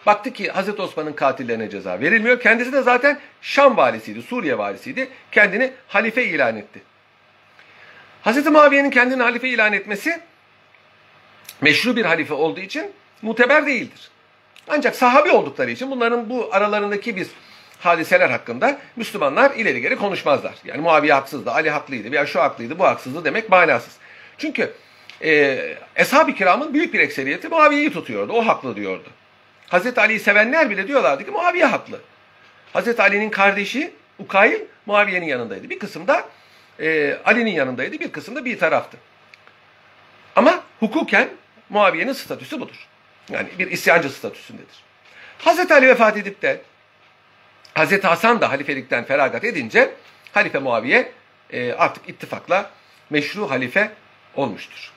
Baktı 0.05 0.33
ki 0.33 0.47
Hazreti 0.51 0.81
Osman'ın 0.81 1.13
katillerine 1.13 1.69
ceza 1.69 1.99
verilmiyor. 1.99 2.39
Kendisi 2.39 2.73
de 2.73 2.81
zaten 2.81 3.19
Şam 3.41 3.77
valisiydi, 3.77 4.21
Suriye 4.21 4.57
valisiydi. 4.57 5.09
Kendini 5.31 5.73
halife 5.87 6.25
ilan 6.25 6.57
etti. 6.57 6.81
Hazreti 8.21 8.49
Muaviye'nin 8.49 8.89
kendini 8.89 9.23
halife 9.23 9.49
ilan 9.49 9.73
etmesi 9.73 10.19
meşru 11.61 11.95
bir 11.95 12.05
halife 12.05 12.33
olduğu 12.33 12.59
için 12.59 12.91
muteber 13.21 13.65
değildir. 13.65 14.09
Ancak 14.67 14.95
sahabi 14.95 15.31
oldukları 15.31 15.71
için 15.71 15.91
bunların 15.91 16.29
bu 16.29 16.49
aralarındaki 16.51 17.15
bir 17.15 17.27
hadiseler 17.79 18.29
hakkında 18.29 18.79
Müslümanlar 18.95 19.51
ileri 19.51 19.81
geri 19.81 19.95
konuşmazlar. 19.95 20.55
Yani 20.65 20.81
Muaviye 20.81 21.13
haksızdı, 21.13 21.51
Ali 21.51 21.69
haklıydı 21.69 22.11
veya 22.11 22.25
şu 22.25 22.41
haklıydı, 22.41 22.79
bu 22.79 22.83
haksızdı 22.83 23.25
demek 23.25 23.49
manasız. 23.49 23.93
Çünkü 24.37 24.73
e, 25.23 25.59
Eshab-ı 25.95 26.33
Kiram'ın 26.33 26.73
büyük 26.73 26.93
bir 26.93 26.99
ekseriyeti 26.99 27.47
Muaviye'yi 27.47 27.93
tutuyordu, 27.93 28.33
o 28.33 28.47
haklı 28.47 28.75
diyordu. 28.75 29.09
Hazreti 29.67 30.01
Ali'yi 30.01 30.19
sevenler 30.19 30.69
bile 30.69 30.87
diyorlardı 30.87 31.25
ki 31.25 31.31
Muaviye 31.31 31.65
haklı. 31.65 31.99
Hazreti 32.73 33.01
Ali'nin 33.01 33.29
kardeşi 33.29 33.93
Ukayl 34.19 34.59
Muaviye'nin 34.85 35.25
yanındaydı. 35.25 35.69
Bir 35.69 35.79
kısım 35.79 36.07
da 36.07 36.25
e, 36.79 37.17
Ali'nin 37.25 37.51
yanındaydı, 37.51 37.99
bir 37.99 38.11
kısım 38.11 38.35
da 38.35 38.45
bir 38.45 38.59
taraftı. 38.59 38.97
Ama 40.35 40.63
hukuken 40.79 41.29
Muaviye'nin 41.69 42.13
statüsü 42.13 42.59
budur. 42.59 42.87
Yani 43.29 43.49
bir 43.59 43.71
isyancı 43.71 44.09
statüsündedir. 44.09 44.83
Hazreti 45.37 45.73
Ali 45.73 45.87
vefat 45.87 46.17
edip 46.17 46.41
de 46.41 46.61
Hazreti 47.73 48.07
Hasan 48.07 48.41
da 48.41 48.51
halifelikten 48.51 49.03
feragat 49.05 49.43
edince 49.43 49.93
Halife 50.33 50.59
Muaviye 50.59 51.11
e, 51.49 51.73
artık 51.73 52.09
ittifakla 52.09 52.69
meşru 53.09 53.49
halife 53.49 53.91
olmuştur. 54.35 54.91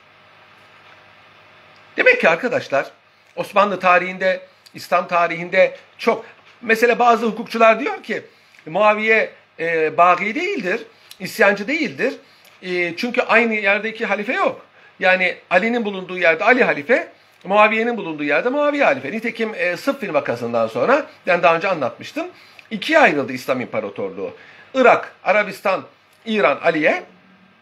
Demek 1.97 2.21
ki 2.21 2.29
arkadaşlar 2.29 2.91
Osmanlı 3.35 3.79
tarihinde, 3.79 4.41
İslam 4.73 5.07
tarihinde 5.07 5.77
çok 5.97 6.25
mesela 6.61 6.99
bazı 6.99 7.25
hukukçular 7.25 7.79
diyor 7.79 8.03
ki 8.03 8.23
Muaviye 8.65 9.31
e, 9.59 9.97
bagi 9.97 10.35
değildir, 10.35 10.81
isyancı 11.19 11.67
değildir. 11.67 12.13
E, 12.61 12.95
çünkü 12.97 13.21
aynı 13.21 13.53
yerdeki 13.53 14.05
halife 14.05 14.33
yok. 14.33 14.65
Yani 14.99 15.37
Ali'nin 15.49 15.85
bulunduğu 15.85 16.17
yerde 16.17 16.43
Ali 16.43 16.63
halife, 16.63 17.07
Muaviye'nin 17.43 17.97
bulunduğu 17.97 18.23
yerde 18.23 18.49
Muaviye 18.49 18.83
halife. 18.83 19.11
Nitekim 19.11 19.53
e, 19.55 19.77
Sıffin 19.77 20.13
vakasından 20.13 20.67
sonra 20.67 21.05
ben 21.27 21.43
daha 21.43 21.55
önce 21.55 21.67
anlatmıştım 21.67 22.27
ikiye 22.71 22.99
ayrıldı 22.99 23.33
İslam 23.33 23.61
İmparatorluğu. 23.61 24.35
Irak, 24.73 25.15
Arabistan, 25.23 25.83
İran, 26.25 26.59
Aliye, 26.63 27.03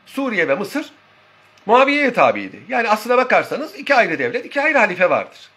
Suriye 0.06 0.48
ve 0.48 0.56
Mısır 0.56 0.92
Muaviye'ye 1.66 2.14
tabiydi. 2.14 2.60
Yani 2.68 2.90
aslına 2.90 3.18
bakarsanız 3.18 3.76
iki 3.76 3.96
ayrı 3.96 4.20
devlet, 4.20 4.46
iki 4.46 4.62
ayrı 4.62 4.78
halife 4.78 5.10
vardır. 5.10 5.50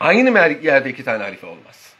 Aynı 0.00 0.38
yerde 0.62 0.90
iki 0.90 1.04
tane 1.04 1.22
halife 1.22 1.46
olmaz. 1.46 1.92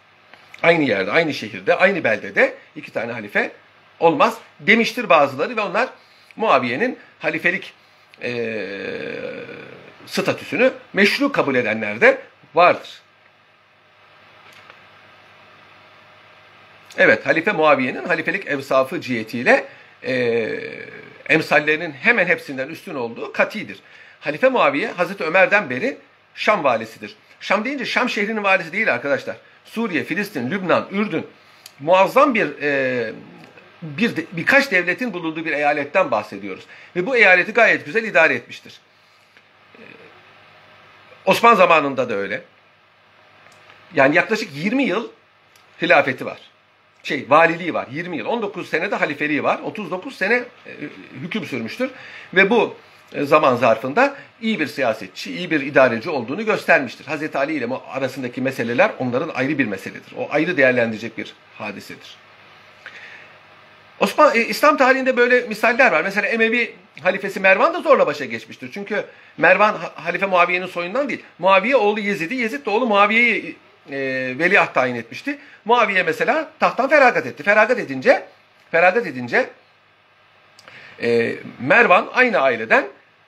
Aynı 0.62 0.84
yerde, 0.84 1.10
aynı 1.10 1.34
şehirde, 1.34 1.74
aynı 1.74 2.04
beldede 2.04 2.54
iki 2.76 2.92
tane 2.92 3.12
halife 3.12 3.52
olmaz 4.00 4.38
demiştir 4.60 5.08
bazıları 5.08 5.56
ve 5.56 5.60
onlar 5.60 5.88
Muaviye'nin 6.36 6.98
halifelik 7.18 7.74
e, 8.22 8.30
statüsünü 10.10 10.72
meşru 10.92 11.32
kabul 11.32 11.54
edenler 11.54 12.00
de 12.00 12.18
vardır. 12.54 13.00
Evet, 16.98 17.26
Halife 17.26 17.52
Muaviye'nin 17.52 18.04
halifelik 18.04 18.46
evsafı 18.46 19.00
cihetiyle 19.00 19.64
e, 20.02 20.14
emsallerinin 21.28 21.92
hemen 21.92 22.26
hepsinden 22.26 22.68
üstün 22.68 22.94
olduğu 22.94 23.32
katidir. 23.32 23.78
Halife 24.20 24.48
Muaviye, 24.48 24.88
Hazreti 24.88 25.24
Ömer'den 25.24 25.70
beri 25.70 25.98
Şam 26.34 26.64
valisidir. 26.64 27.16
Şam 27.40 27.64
deyince 27.64 27.86
Şam 27.86 28.08
şehrinin 28.08 28.44
valisi 28.44 28.72
değil 28.72 28.92
arkadaşlar. 28.92 29.36
Suriye, 29.64 30.04
Filistin, 30.04 30.50
Lübnan, 30.50 30.88
Ürdün 30.90 31.26
muazzam 31.80 32.34
bir 32.34 32.62
e, 32.62 33.12
bir 33.82 34.14
birkaç 34.32 34.70
devletin 34.70 35.12
bulunduğu 35.12 35.44
bir 35.44 35.52
eyaletten 35.52 36.10
bahsediyoruz. 36.10 36.64
Ve 36.96 37.06
bu 37.06 37.16
eyaleti 37.16 37.52
gayet 37.52 37.86
güzel 37.86 38.04
idare 38.04 38.34
etmiştir. 38.34 38.80
Osman 41.26 41.54
zamanında 41.54 42.08
da 42.08 42.14
öyle. 42.14 42.42
Yani 43.94 44.16
yaklaşık 44.16 44.48
20 44.56 44.82
yıl 44.82 45.08
hilafeti 45.82 46.26
var 46.26 46.50
şey 47.02 47.26
valiliği 47.28 47.74
var 47.74 47.86
20 47.90 48.16
yıl. 48.16 48.26
19 48.26 48.68
sene 48.68 48.90
de 48.90 48.96
halifeliği 48.96 49.42
var. 49.42 49.60
39 49.64 50.16
sene 50.16 50.34
e, 50.34 50.44
hüküm 51.22 51.44
sürmüştür. 51.44 51.90
Ve 52.34 52.50
bu 52.50 52.74
e, 53.12 53.24
zaman 53.24 53.56
zarfında 53.56 54.14
iyi 54.42 54.60
bir 54.60 54.66
siyasetçi, 54.66 55.36
iyi 55.36 55.50
bir 55.50 55.60
idareci 55.60 56.10
olduğunu 56.10 56.44
göstermiştir. 56.44 57.06
Hazreti 57.06 57.38
Ali 57.38 57.52
ile 57.52 57.66
arasındaki 57.92 58.42
meseleler 58.42 58.90
onların 58.98 59.30
ayrı 59.34 59.58
bir 59.58 59.66
meseledir. 59.66 60.12
O 60.16 60.28
ayrı 60.30 60.56
değerlendirecek 60.56 61.18
bir 61.18 61.34
hadisedir. 61.58 62.16
Osman, 64.00 64.36
e, 64.36 64.38
İslam 64.40 64.76
tarihinde 64.76 65.16
böyle 65.16 65.40
misaller 65.40 65.92
var. 65.92 66.02
Mesela 66.04 66.28
Emevi 66.28 66.74
halifesi 67.02 67.40
Mervan 67.40 67.74
da 67.74 67.80
zorla 67.80 68.06
başa 68.06 68.24
geçmiştir. 68.24 68.70
Çünkü 68.74 69.04
Mervan 69.38 69.76
halife 69.94 70.26
Muaviye'nin 70.26 70.66
soyundan 70.66 71.08
değil. 71.08 71.22
Muaviye 71.38 71.76
oğlu 71.76 72.00
Yezid'i, 72.00 72.34
Yezid 72.34 72.66
de 72.66 72.70
oğlu 72.70 72.86
Muaviye'yi 72.86 73.56
e, 73.90 73.98
veliaht 74.38 74.74
tayin 74.74 74.94
etmişti. 74.94 75.38
Muaviye 75.64 76.02
mesela 76.02 76.50
tahttan 76.60 76.88
feragat 76.88 77.26
etti. 77.26 77.42
Feragat 77.42 77.78
edince 77.78 78.22
feragat 78.70 79.06
edince 79.06 79.50
e, 81.02 81.34
Mervan 81.60 82.08
aynı 82.14 82.38
aileden 82.38 82.84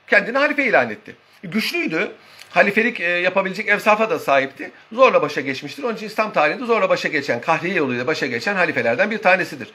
kendini 0.06 0.38
halife 0.38 0.64
ilan 0.64 0.90
etti. 0.90 1.16
Güçlüydü. 1.42 2.12
Halifelik 2.50 3.00
e, 3.00 3.04
yapabilecek 3.04 3.68
evsafa 3.68 4.10
da 4.10 4.18
sahipti. 4.18 4.70
Zorla 4.92 5.22
başa 5.22 5.40
geçmiştir. 5.40 5.82
Onun 5.82 5.94
için 5.94 6.06
İslam 6.06 6.32
tarihinde 6.32 6.64
zorla 6.64 6.88
başa 6.88 7.08
geçen, 7.08 7.40
kahriye 7.40 7.74
yoluyla 7.74 8.06
başa 8.06 8.26
geçen 8.26 8.54
halifelerden 8.54 9.10
bir 9.10 9.18
tanesidir. 9.18 9.70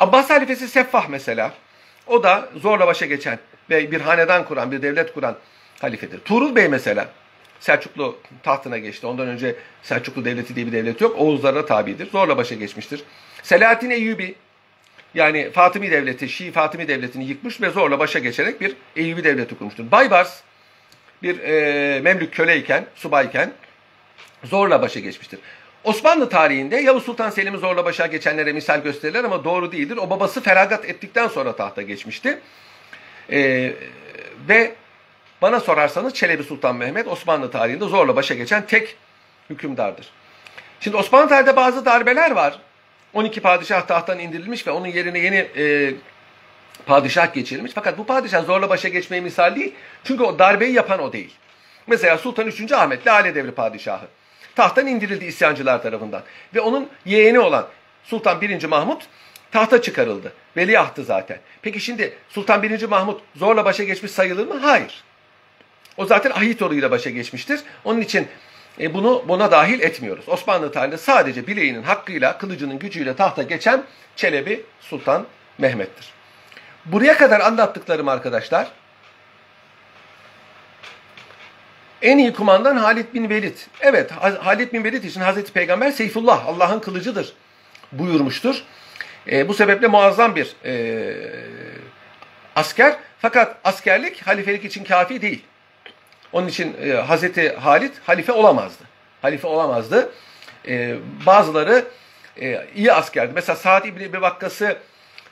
Abbas 0.00 0.30
halifesi 0.30 0.68
Seffah 0.68 1.08
mesela. 1.08 1.52
O 2.08 2.22
da 2.22 2.48
zorla 2.56 2.86
başa 2.86 3.06
geçen 3.06 3.38
ve 3.70 3.90
bir 3.90 4.00
hanedan 4.00 4.44
kuran, 4.44 4.72
bir 4.72 4.82
devlet 4.82 5.14
kuran 5.14 5.36
halifedir. 5.80 6.18
Tuğrul 6.18 6.56
Bey 6.56 6.68
mesela 6.68 7.08
Selçuklu 7.60 8.18
tahtına 8.42 8.78
geçti. 8.78 9.06
Ondan 9.06 9.28
önce 9.28 9.56
Selçuklu 9.82 10.24
Devleti 10.24 10.54
diye 10.54 10.66
bir 10.66 10.72
devlet 10.72 11.00
yok. 11.00 11.18
Oğuzlara 11.18 11.66
tabidir. 11.66 12.10
Zorla 12.10 12.36
başa 12.36 12.54
geçmiştir. 12.54 13.02
Selahattin 13.42 13.90
Eyyubi 13.90 14.34
yani 15.14 15.50
Fatımi 15.50 15.90
Devleti, 15.90 16.28
Şii 16.28 16.52
Fatımi 16.52 16.88
Devleti'ni 16.88 17.24
yıkmış 17.24 17.60
ve 17.60 17.70
zorla 17.70 17.98
başa 17.98 18.18
geçerek 18.18 18.60
bir 18.60 18.76
Eyyubi 18.96 19.24
Devleti 19.24 19.58
kurmuştur. 19.58 19.90
Baybars 19.90 20.40
bir 21.22 21.40
e, 21.40 22.00
Memlük 22.00 22.34
köleyken, 22.34 22.86
subayken 22.94 23.52
zorla 24.44 24.82
başa 24.82 25.00
geçmiştir. 25.00 25.38
Osmanlı 25.84 26.28
tarihinde 26.28 26.76
Yavuz 26.76 27.02
Sultan 27.02 27.30
Selim'i 27.30 27.58
zorla 27.58 27.84
başa 27.84 28.06
geçenlere 28.06 28.52
misal 28.52 28.82
gösterilir 28.82 29.24
ama 29.24 29.44
doğru 29.44 29.72
değildir. 29.72 29.96
O 29.96 30.10
babası 30.10 30.40
feragat 30.40 30.84
ettikten 30.84 31.28
sonra 31.28 31.56
tahta 31.56 31.82
geçmişti. 31.82 32.38
Ee, 33.32 33.72
ve 34.48 34.74
bana 35.42 35.60
sorarsanız 35.60 36.14
Çelebi 36.14 36.42
Sultan 36.42 36.76
Mehmet 36.76 37.08
Osmanlı 37.08 37.50
tarihinde 37.50 37.84
zorla 37.84 38.16
başa 38.16 38.34
geçen 38.34 38.66
tek 38.66 38.96
hükümdardır. 39.50 40.10
Şimdi 40.80 40.96
Osmanlı 40.96 41.28
tarihinde 41.28 41.56
bazı 41.56 41.84
darbeler 41.84 42.30
var. 42.30 42.58
12 43.14 43.40
padişah 43.40 43.86
tahttan 43.86 44.18
indirilmiş 44.18 44.66
ve 44.66 44.70
onun 44.70 44.86
yerine 44.86 45.18
yeni 45.18 45.48
e, 45.56 45.94
padişah 46.86 47.34
geçirilmiş. 47.34 47.72
Fakat 47.74 47.98
bu 47.98 48.06
padişah 48.06 48.44
zorla 48.44 48.68
başa 48.68 48.88
geçmeye 48.88 49.20
misal 49.20 49.56
değil. 49.56 49.74
Çünkü 50.04 50.22
o 50.22 50.38
darbeyi 50.38 50.72
yapan 50.72 51.00
o 51.00 51.12
değil. 51.12 51.34
Mesela 51.86 52.18
Sultan 52.18 52.46
3. 52.46 52.72
Ahmet 52.72 53.06
Lale 53.06 53.34
Devri 53.34 53.52
padişahı. 53.52 54.06
Tahttan 54.58 54.86
indirildi 54.86 55.24
isyancılar 55.24 55.82
tarafından. 55.82 56.22
Ve 56.54 56.60
onun 56.60 56.88
yeğeni 57.04 57.38
olan 57.38 57.66
Sultan 58.04 58.40
1. 58.40 58.64
Mahmut 58.64 59.02
tahta 59.50 59.82
çıkarıldı. 59.82 60.32
Veliahtı 60.56 61.04
zaten. 61.04 61.38
Peki 61.62 61.80
şimdi 61.80 62.14
Sultan 62.28 62.62
1. 62.62 62.82
Mahmut 62.82 63.20
zorla 63.36 63.64
başa 63.64 63.84
geçmiş 63.84 64.12
sayılır 64.12 64.46
mı? 64.46 64.58
Hayır. 64.62 65.04
O 65.96 66.06
zaten 66.06 66.30
ahit 66.30 66.60
yoluyla 66.60 66.90
başa 66.90 67.10
geçmiştir. 67.10 67.60
Onun 67.84 68.00
için 68.00 68.28
e, 68.80 68.94
bunu 68.94 69.24
buna 69.28 69.50
dahil 69.50 69.80
etmiyoruz. 69.80 70.28
Osmanlı 70.28 70.72
tarihinde 70.72 70.98
sadece 70.98 71.46
bileğinin 71.46 71.82
hakkıyla, 71.82 72.38
kılıcının 72.38 72.78
gücüyle 72.78 73.16
tahta 73.16 73.42
geçen 73.42 73.84
Çelebi 74.16 74.64
Sultan 74.80 75.26
Mehmet'tir. 75.58 76.12
Buraya 76.84 77.16
kadar 77.16 77.40
anlattıklarım 77.40 78.08
arkadaşlar 78.08 78.68
en 82.02 82.18
iyi 82.18 82.32
kumandan 82.32 82.76
Halid 82.76 83.14
bin 83.14 83.30
Velid. 83.30 83.56
Evet 83.80 84.10
Halid 84.40 84.72
bin 84.72 84.84
Velid 84.84 85.04
için 85.04 85.20
Hazreti 85.20 85.52
Peygamber 85.52 85.90
Seyfullah 85.90 86.46
Allah'ın 86.46 86.80
kılıcıdır 86.80 87.32
buyurmuştur. 87.92 88.62
E, 89.30 89.48
bu 89.48 89.54
sebeple 89.54 89.86
muazzam 89.86 90.36
bir 90.36 90.56
e, 90.64 91.14
asker. 92.56 92.96
Fakat 93.18 93.56
askerlik 93.64 94.26
halifelik 94.26 94.64
için 94.64 94.84
kafi 94.84 95.22
değil. 95.22 95.44
Onun 96.32 96.48
için 96.48 96.76
e, 96.82 96.92
Hazreti 96.92 97.56
Halid 97.56 97.92
halife 98.06 98.32
olamazdı. 98.32 98.84
Halife 99.22 99.46
olamazdı. 99.46 100.10
E, 100.68 100.96
bazıları 101.26 101.84
e, 102.40 102.66
iyi 102.74 102.92
askerdi. 102.92 103.32
Mesela 103.34 103.56
Sa'd 103.56 103.84
İbni 103.84 104.04
Ebi 104.04 104.20
Vakkas'ı 104.20 104.76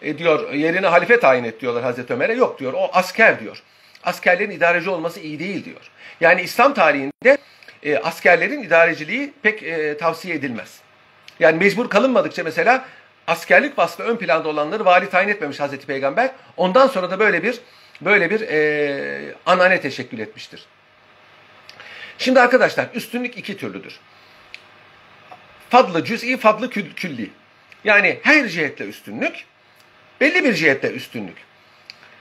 e, 0.03 0.19
diyor 0.19 0.53
yerine 0.53 0.87
halife 0.87 1.21
tayin 1.21 1.45
et 1.45 1.61
diyorlar 1.61 1.83
Hazreti 1.83 2.13
Ömer'e. 2.13 2.35
Yok 2.35 2.61
diyor 2.61 2.73
o 2.73 2.91
asker 2.93 3.41
diyor. 3.41 3.63
Askerlerin 4.07 4.51
idareci 4.51 4.91
olması 4.91 5.21
iyi 5.21 5.39
değil 5.39 5.65
diyor. 5.65 5.91
Yani 6.21 6.43
İslam 6.43 6.75
tarihinde 6.75 7.39
e, 7.83 7.97
askerlerin 7.97 8.63
idareciliği 8.63 9.33
pek 9.43 9.63
e, 9.63 9.97
tavsiye 9.97 10.35
edilmez. 10.35 10.81
Yani 11.41 11.59
mecbur 11.59 11.91
kalınmadıkça 11.91 12.45
mesela 12.45 12.85
askerlik 13.27 13.79
vasfı 13.79 14.03
ön 14.03 14.17
planda 14.17 14.49
olanları 14.49 14.85
vali 14.85 15.11
tayin 15.11 15.29
etmemiş 15.29 15.61
Hazreti 15.61 15.87
Peygamber. 15.87 16.31
Ondan 16.57 16.87
sonra 16.87 17.11
da 17.11 17.19
böyle 17.19 17.43
bir 17.43 17.61
böyle 18.01 18.31
bir 18.31 18.41
e, 18.41 19.35
anane 19.47 19.81
teşekkül 19.81 20.19
etmiştir. 20.19 20.67
Şimdi 22.19 22.41
arkadaşlar 22.41 22.87
üstünlük 22.95 23.39
iki 23.39 23.57
türlüdür. 23.57 24.01
Fadlı 25.71 26.05
cüz'i, 26.05 26.37
fadlı 26.37 26.71
külli. 26.71 27.31
Yani 27.85 28.19
her 28.23 28.49
cihetle 28.49 28.85
üstünlük, 28.85 29.45
belli 30.21 30.45
bir 30.45 30.55
cihetle 30.55 30.91
üstünlük. 30.91 31.37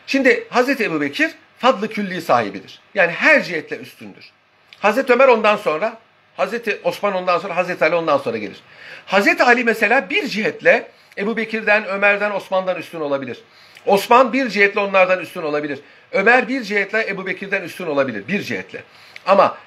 Şimdi 0.08 0.48
Hazreti 0.50 0.84
Ebu 0.84 1.02
Bekir 1.02 1.32
fadlı 1.66 1.90
külli 1.90 2.22
sahibidir. 2.22 2.80
Yani 2.94 3.12
her 3.12 3.44
cihetle 3.44 3.78
üstündür. 3.78 4.32
Hazreti 4.80 5.14
Ömer 5.14 5.28
ondan 5.28 5.56
sonra, 5.56 5.98
Hazreti 6.38 6.80
Osman 6.84 7.14
ondan 7.14 7.40
sonra, 7.40 7.56
Hazreti 7.56 7.86
Ali 7.86 7.96
ondan 7.96 8.18
sonra 8.18 8.38
gelir. 8.38 8.58
Hazreti 9.06 9.44
Ali 9.44 9.64
mesela 9.64 10.10
bir 10.10 10.28
cihetle 10.28 10.88
Ebu 11.18 11.38
Bekir'den, 11.38 11.86
Ömer'den, 11.86 12.32
Osman'dan 12.32 12.80
üstün 12.80 13.00
olabilir. 13.00 13.38
Osman 13.86 14.34
bir 14.34 14.50
cihetle 14.50 14.80
onlardan 14.80 15.20
üstün 15.20 15.42
olabilir. 15.42 15.80
Ömer 16.12 16.48
bir 16.48 16.64
cihetle 16.64 17.10
Ebu 17.10 17.26
Bekir'den 17.26 17.62
üstün 17.62 17.86
olabilir. 17.86 18.28
Bir 18.28 18.42
cihetle. 18.42 18.84
Ama 19.26 19.58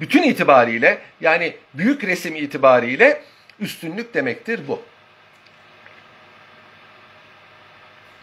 bütün 0.00 0.22
itibariyle 0.22 0.98
yani 1.20 1.56
büyük 1.74 2.04
resim 2.04 2.36
itibariyle 2.36 3.22
üstünlük 3.60 4.14
demektir 4.14 4.60
bu. 4.68 4.82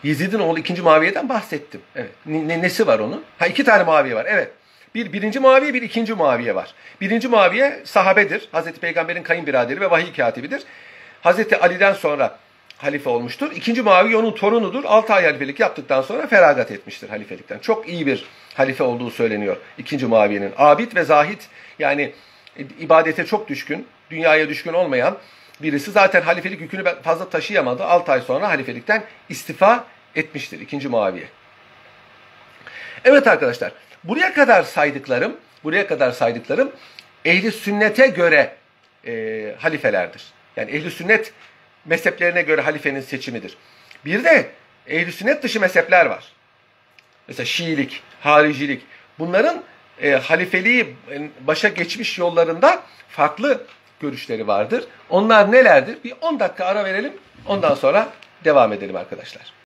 Yezid'in 0.03 0.39
oğlu 0.39 0.59
ikinci 0.59 0.81
Muaviye'den 0.81 1.29
bahsettim. 1.29 1.81
Evet. 1.95 2.11
Ne, 2.25 2.61
nesi 2.61 2.87
var 2.87 2.99
onun? 2.99 3.23
Ha 3.39 3.47
iki 3.47 3.63
tane 3.63 3.83
Muaviye 3.83 4.15
var. 4.15 4.25
Evet. 4.29 4.51
Bir 4.95 5.13
birinci 5.13 5.39
Muaviye, 5.39 5.73
bir 5.73 5.81
ikinci 5.81 6.13
Muaviye 6.13 6.55
var. 6.55 6.73
Birinci 7.01 7.27
Muaviye 7.27 7.81
sahabedir. 7.85 8.49
Hazreti 8.51 8.79
Peygamber'in 8.79 9.23
kayınbiraderi 9.23 9.81
ve 9.81 9.91
vahiy 9.91 10.13
katibidir. 10.13 10.63
Hazreti 11.21 11.57
Ali'den 11.57 11.93
sonra 11.93 12.39
halife 12.77 13.09
olmuştur. 13.09 13.51
İkinci 13.55 13.81
Muaviye 13.81 14.17
onun 14.17 14.31
torunudur. 14.31 14.83
6 14.83 15.13
ay 15.13 15.23
halifelik 15.23 15.59
yaptıktan 15.59 16.01
sonra 16.01 16.27
feragat 16.27 16.71
etmiştir 16.71 17.09
halifelikten. 17.09 17.59
Çok 17.59 17.89
iyi 17.89 18.05
bir 18.07 18.25
halife 18.53 18.83
olduğu 18.83 19.11
söyleniyor 19.11 19.57
ikinci 19.77 20.05
Muaviye'nin. 20.05 20.53
Abid 20.57 20.95
ve 20.95 21.03
zahit 21.03 21.47
yani 21.79 22.13
ibadete 22.79 23.25
çok 23.25 23.47
düşkün, 23.47 23.87
dünyaya 24.11 24.49
düşkün 24.49 24.73
olmayan 24.73 25.17
birisi 25.61 25.91
zaten 25.91 26.21
halifelik 26.21 26.61
yükünü 26.61 26.83
fazla 27.03 27.29
taşıyamadı. 27.29 27.83
6 27.83 28.11
ay 28.11 28.21
sonra 28.21 28.49
halifelikten 28.49 29.03
istifa 29.29 29.85
etmiştir 30.15 30.59
ikinci 30.59 30.87
Muaviye. 30.87 31.25
Evet 33.05 33.27
arkadaşlar 33.27 33.71
buraya 34.03 34.33
kadar 34.33 34.63
saydıklarım 34.63 35.37
buraya 35.63 35.87
kadar 35.87 36.11
saydıklarım 36.11 36.71
ehli 37.25 37.51
sünnete 37.51 38.07
göre 38.07 38.55
e, 39.07 39.55
halifelerdir. 39.59 40.23
Yani 40.55 40.71
ehli 40.71 40.91
sünnet 40.91 41.33
mezheplerine 41.85 42.41
göre 42.41 42.61
halifenin 42.61 43.01
seçimidir. 43.01 43.57
Bir 44.05 44.23
de 44.23 44.49
ehli 44.87 45.11
sünnet 45.11 45.43
dışı 45.43 45.59
mezhepler 45.59 46.05
var. 46.05 46.31
Mesela 47.27 47.45
Şiilik, 47.45 48.03
haricilik. 48.21 48.81
Bunların 49.19 49.63
e, 50.01 50.11
halifeliği 50.11 50.95
başa 51.41 51.67
geçmiş 51.67 52.17
yollarında 52.17 52.83
farklı 53.09 53.65
görüşleri 53.99 54.47
vardır. 54.47 54.83
Onlar 55.09 55.51
nelerdir? 55.51 55.97
Bir 56.03 56.13
10 56.21 56.39
dakika 56.39 56.65
ara 56.65 56.85
verelim. 56.85 57.13
Ondan 57.45 57.75
sonra 57.75 58.09
devam 58.43 58.73
edelim 58.73 58.95
arkadaşlar. 58.95 59.53